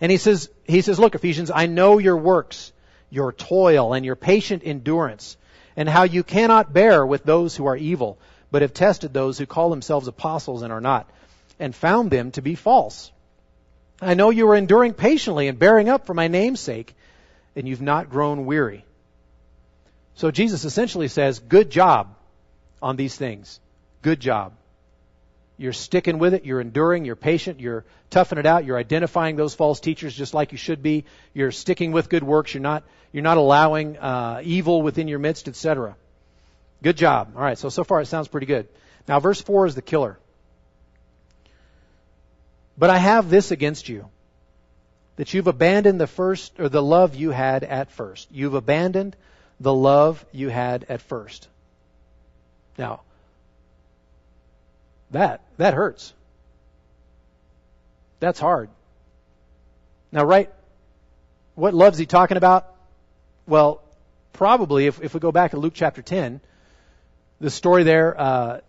[0.02, 2.74] And he says, he says, look, Ephesians, I know your works,
[3.10, 5.38] your toil, and your patient endurance,
[5.78, 8.20] and how you cannot bear with those who are evil,
[8.52, 11.10] but have tested those who call themselves apostles and are not,
[11.60, 13.12] and found them to be false.
[14.02, 16.96] I know you are enduring patiently and bearing up for my name's sake,
[17.56, 18.84] and you've not grown weary.
[20.16, 22.16] So Jesus essentially says, good job
[22.82, 23.60] on these things.
[24.02, 24.54] Good job.
[25.58, 26.46] You're sticking with it.
[26.46, 27.06] You're enduring.
[27.06, 27.60] You're patient.
[27.62, 28.66] You're toughing it out.
[28.66, 31.06] You're identifying those false teachers just like you should be.
[31.34, 32.54] You're sticking with good works.
[32.54, 32.84] You're not,
[33.14, 35.96] you're not allowing uh, evil within your midst, etc.
[36.84, 37.34] Good job.
[37.36, 37.58] All right.
[37.58, 38.68] So, so far it sounds pretty good.
[39.08, 40.20] Now, verse 4 is the killer.
[42.78, 44.10] But I have this against you
[45.16, 48.28] that you've abandoned the first, or the love you had at first.
[48.32, 49.16] You've abandoned
[49.60, 51.48] the love you had at first.
[52.78, 53.02] Now,
[55.12, 56.14] that, that hurts.
[58.20, 58.70] That's hard.
[60.12, 60.52] Now, right,
[61.56, 62.74] what love's he talking about?
[63.48, 63.82] Well,
[64.34, 66.42] probably if, if we go back to Luke chapter 10,
[67.40, 68.60] the story there, uh,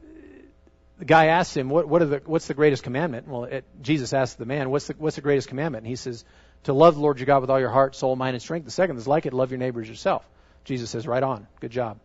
[0.98, 3.28] the guy asks him, what, what the, what's the greatest commandment?
[3.28, 5.82] Well, it, Jesus asks the man, what's the, what's the greatest commandment?
[5.82, 6.24] And he says,
[6.64, 8.64] to love the Lord your God with all your heart, soul, mind, and strength.
[8.64, 10.26] The second is like it, love your neighbors yourself.
[10.64, 11.46] Jesus says, right on.
[11.60, 11.98] Good job.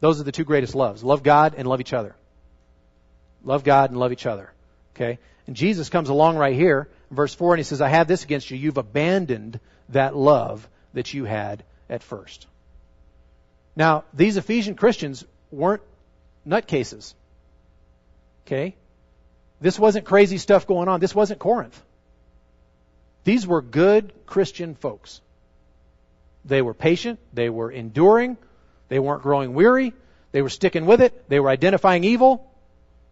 [0.00, 1.04] Those are the two greatest loves.
[1.04, 2.16] Love God and love each other.
[3.44, 4.52] Love God and love each other.
[4.94, 5.18] Okay?
[5.46, 8.50] And Jesus comes along right here, verse 4, and he says, I have this against
[8.50, 8.56] you.
[8.56, 12.46] You've abandoned that love that you had at first.
[13.76, 15.82] Now, these Ephesian Christians weren't
[16.46, 17.14] nutcases.
[18.46, 18.76] Okay?
[19.60, 21.00] This wasn't crazy stuff going on.
[21.00, 21.80] This wasn't Corinth.
[23.24, 25.20] These were good Christian folks.
[26.44, 27.18] They were patient.
[27.32, 28.36] They were enduring.
[28.88, 29.94] They weren't growing weary.
[30.32, 31.28] They were sticking with it.
[31.28, 32.50] They were identifying evil.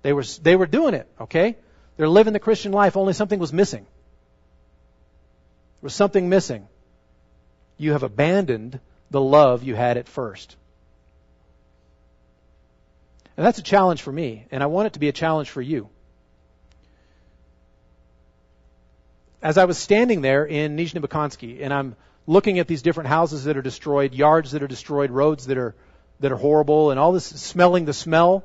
[0.03, 1.57] They were, they were doing it, okay?
[1.97, 3.85] They're living the Christian life, only something was missing.
[3.85, 6.67] There was something missing.
[7.79, 8.81] You have abandoned
[9.11, 10.57] the love you had at first.
[13.43, 15.61] And that's a challenge for me, and I want it to be a challenge for
[15.61, 15.89] you.
[19.43, 21.97] As I was standing there in Nizhny and I'm
[22.29, 25.75] looking at these different houses that are destroyed, yards that are destroyed, roads that are
[26.21, 28.45] that are horrible, and all this smelling the smell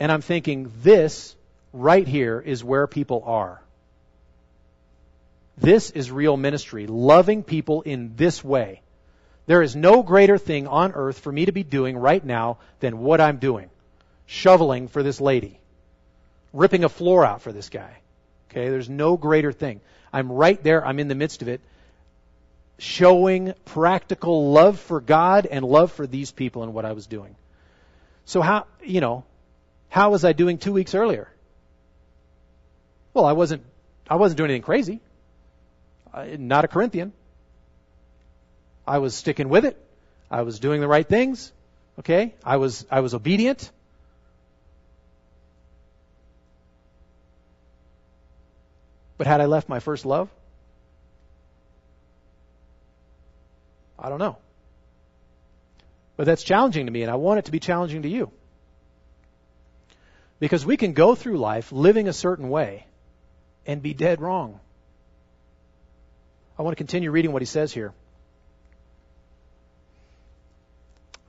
[0.00, 1.36] and I'm thinking, this
[1.72, 3.62] right here is where people are.
[5.56, 8.82] This is real ministry, loving people in this way.
[9.46, 12.98] There is no greater thing on earth for me to be doing right now than
[12.98, 13.70] what I'm doing.
[14.26, 15.58] Shoveling for this lady.
[16.52, 17.96] Ripping a floor out for this guy.
[18.50, 19.80] Okay, there's no greater thing.
[20.12, 21.60] I'm right there, I'm in the midst of it,
[22.78, 27.34] showing practical love for God and love for these people and what I was doing.
[28.26, 29.24] So how, you know,
[29.88, 31.28] how was I doing two weeks earlier?
[33.14, 33.62] Well, I wasn't,
[34.08, 35.00] I wasn't doing anything crazy.
[36.12, 37.12] I, not a Corinthian.
[38.92, 39.82] I was sticking with it.
[40.30, 41.50] I was doing the right things.
[41.98, 42.34] Okay?
[42.44, 43.70] I was, I was obedient.
[49.16, 50.28] But had I left my first love?
[53.98, 54.36] I don't know.
[56.18, 58.30] But that's challenging to me, and I want it to be challenging to you.
[60.38, 62.84] Because we can go through life living a certain way
[63.66, 64.60] and be dead wrong.
[66.58, 67.94] I want to continue reading what he says here.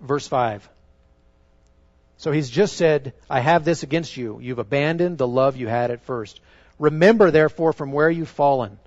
[0.04, 0.70] Verse 5.
[2.18, 4.40] So he's just said, I have this against you.
[4.40, 6.40] You've abandoned the love you had at first.
[6.78, 8.78] Remember, therefore, from where you've fallen.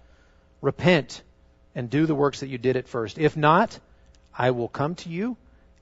[0.60, 1.22] Repent
[1.74, 3.18] and do the works that you did at first.
[3.18, 3.78] If not,
[4.36, 5.36] I will come to you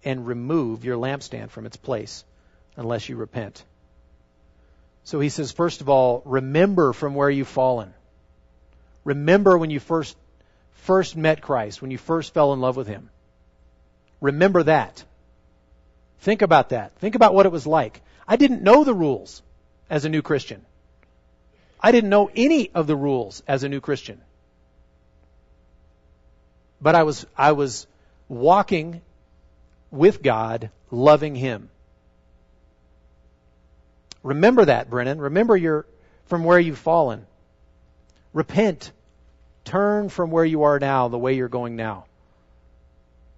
[0.04, 2.24] and remove your lampstand from its place
[2.76, 3.64] unless you repent.
[5.04, 7.92] So he says, first of all, remember from where you've fallen.
[9.04, 10.16] Remember when you first,
[10.72, 13.10] first met Christ, when you first fell in love with Him.
[14.20, 15.04] Remember that.
[16.20, 16.96] Think about that.
[16.98, 18.00] Think about what it was like.
[18.26, 19.42] I didn't know the rules
[19.90, 20.64] as a new Christian.
[21.80, 24.20] I didn't know any of the rules as a new Christian.
[26.80, 27.86] But I was, I was
[28.28, 29.02] walking
[29.90, 31.68] with God, loving Him.
[34.22, 35.20] Remember that, Brennan.
[35.20, 35.84] Remember your,
[36.26, 37.26] from where you've fallen.
[38.32, 38.90] Repent.
[39.64, 42.06] Turn from where you are now, the way you're going now.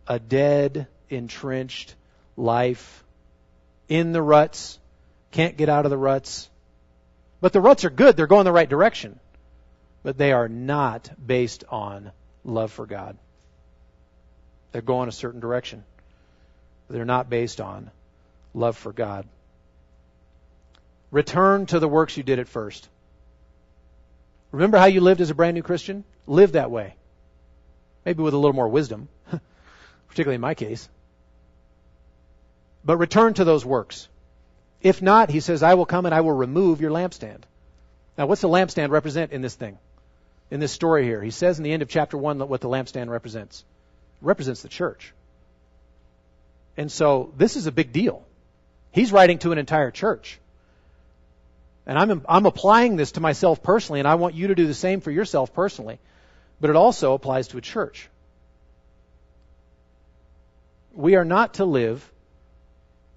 [0.07, 1.95] A dead, entrenched
[2.37, 3.05] life
[3.89, 4.79] in the ruts.
[5.31, 6.49] Can't get out of the ruts.
[7.41, 8.17] But the ruts are good.
[8.17, 9.19] They're going the right direction.
[10.03, 12.13] But they are not based on
[12.45, 13.17] love for God.
[14.73, 15.85] They're going a certain direction.
[16.89, 17.91] They're not based on
[18.55, 19.27] love for God.
[21.11, 22.89] Return to the works you did at first.
[24.53, 26.05] Remember how you lived as a brand new Christian?
[26.27, 26.95] Live that way.
[28.05, 29.09] Maybe with a little more wisdom.
[30.17, 30.89] particularly in my case.
[32.87, 34.09] But return to those works.
[34.81, 37.43] If not, he says, I will come and I will remove your lampstand.
[38.17, 39.77] Now, what's the lampstand represent in this thing?
[40.53, 41.21] In this story here?
[41.21, 43.65] He says in the end of chapter 1 what the lampstand represents.
[44.23, 45.13] It represents the church.
[46.77, 48.25] And so this is a big deal.
[48.93, 50.39] He's writing to an entire church.
[51.87, 54.75] And I'm, I'm applying this to myself personally, and I want you to do the
[54.75, 55.99] same for yourself personally.
[56.61, 58.09] But it also applies to a church.
[60.95, 62.09] We are not to live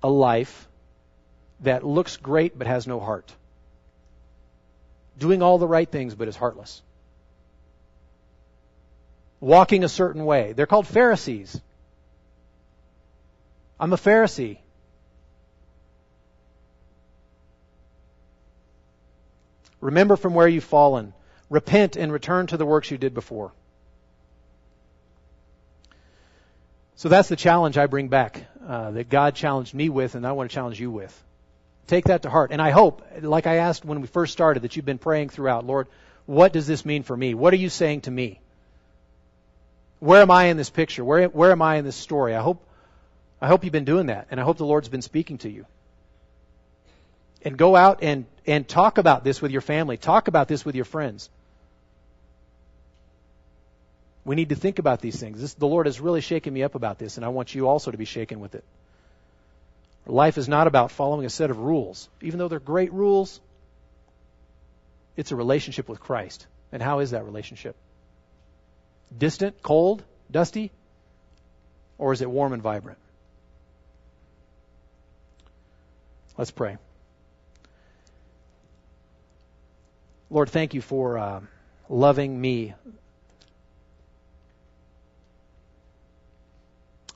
[0.03, 0.67] a life
[1.61, 3.33] that looks great but has no heart.
[5.17, 6.81] Doing all the right things but is heartless.
[9.41, 10.53] Walking a certain way.
[10.53, 11.59] They're called Pharisees.
[13.79, 14.59] I'm a Pharisee.
[19.81, 21.13] Remember from where you've fallen.
[21.49, 23.53] Repent and return to the works you did before.
[26.95, 30.33] So that's the challenge I bring back uh, that God challenged me with, and I
[30.33, 31.23] want to challenge you with.
[31.87, 32.51] Take that to heart.
[32.51, 35.65] And I hope, like I asked when we first started, that you've been praying throughout,
[35.65, 35.87] Lord,
[36.27, 37.33] what does this mean for me?
[37.33, 38.39] What are you saying to me?
[39.99, 41.03] Where am I in this picture?
[41.03, 42.35] Where, where am I in this story?
[42.35, 42.63] I hope,
[43.41, 45.65] I hope you've been doing that, and I hope the Lord's been speaking to you.
[47.41, 49.97] And go out and, and talk about this with your family.
[49.97, 51.31] Talk about this with your friends.
[54.29, 55.41] We need to think about these things.
[55.41, 57.89] This, the Lord has really shaken me up about this, and I want you also
[57.89, 58.63] to be shaken with it.
[60.05, 62.07] Life is not about following a set of rules.
[62.21, 63.41] Even though they're great rules,
[65.17, 66.45] it's a relationship with Christ.
[66.71, 67.75] And how is that relationship?
[69.17, 70.69] Distant, cold, dusty?
[71.97, 72.99] Or is it warm and vibrant?
[76.37, 76.77] Let's pray.
[80.29, 81.41] Lord, thank you for uh,
[81.89, 82.75] loving me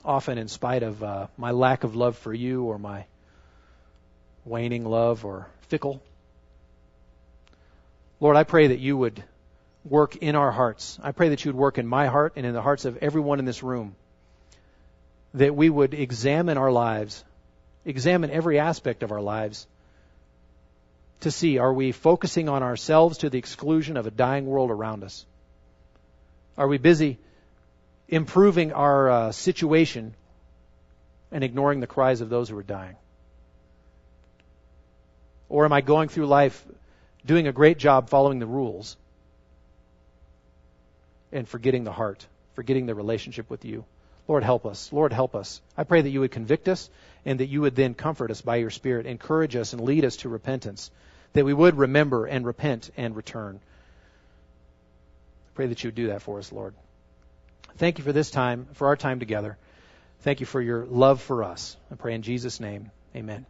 [0.04, 3.06] often in spite of uh, my lack of love for you or my
[4.44, 6.02] waning love or fickle.
[8.20, 9.22] Lord, I pray that you would
[9.84, 10.98] work in our hearts.
[11.02, 13.38] I pray that you would work in my heart and in the hearts of everyone
[13.38, 13.96] in this room.
[15.34, 17.24] That we would examine our lives,
[17.84, 19.66] examine every aspect of our lives
[21.20, 25.04] to see are we focusing on ourselves to the exclusion of a dying world around
[25.04, 25.24] us?
[26.56, 27.18] Are we busy
[28.08, 30.14] improving our uh, situation
[31.32, 32.96] and ignoring the cries of those who are dying?
[35.48, 36.64] Or am I going through life
[37.24, 38.96] doing a great job following the rules
[41.32, 43.84] and forgetting the heart, forgetting the relationship with you?
[44.26, 44.92] Lord, help us.
[44.92, 45.60] Lord, help us.
[45.76, 46.88] I pray that you would convict us
[47.24, 50.16] and that you would then comfort us by your Spirit, encourage us and lead us
[50.18, 50.90] to repentance,
[51.34, 53.60] that we would remember and repent and return.
[55.48, 56.74] I pray that you would do that for us, Lord.
[57.76, 59.56] Thank you for this time, for our time together.
[60.20, 61.76] Thank you for your love for us.
[61.90, 62.90] I pray in Jesus' name.
[63.14, 63.46] Amen.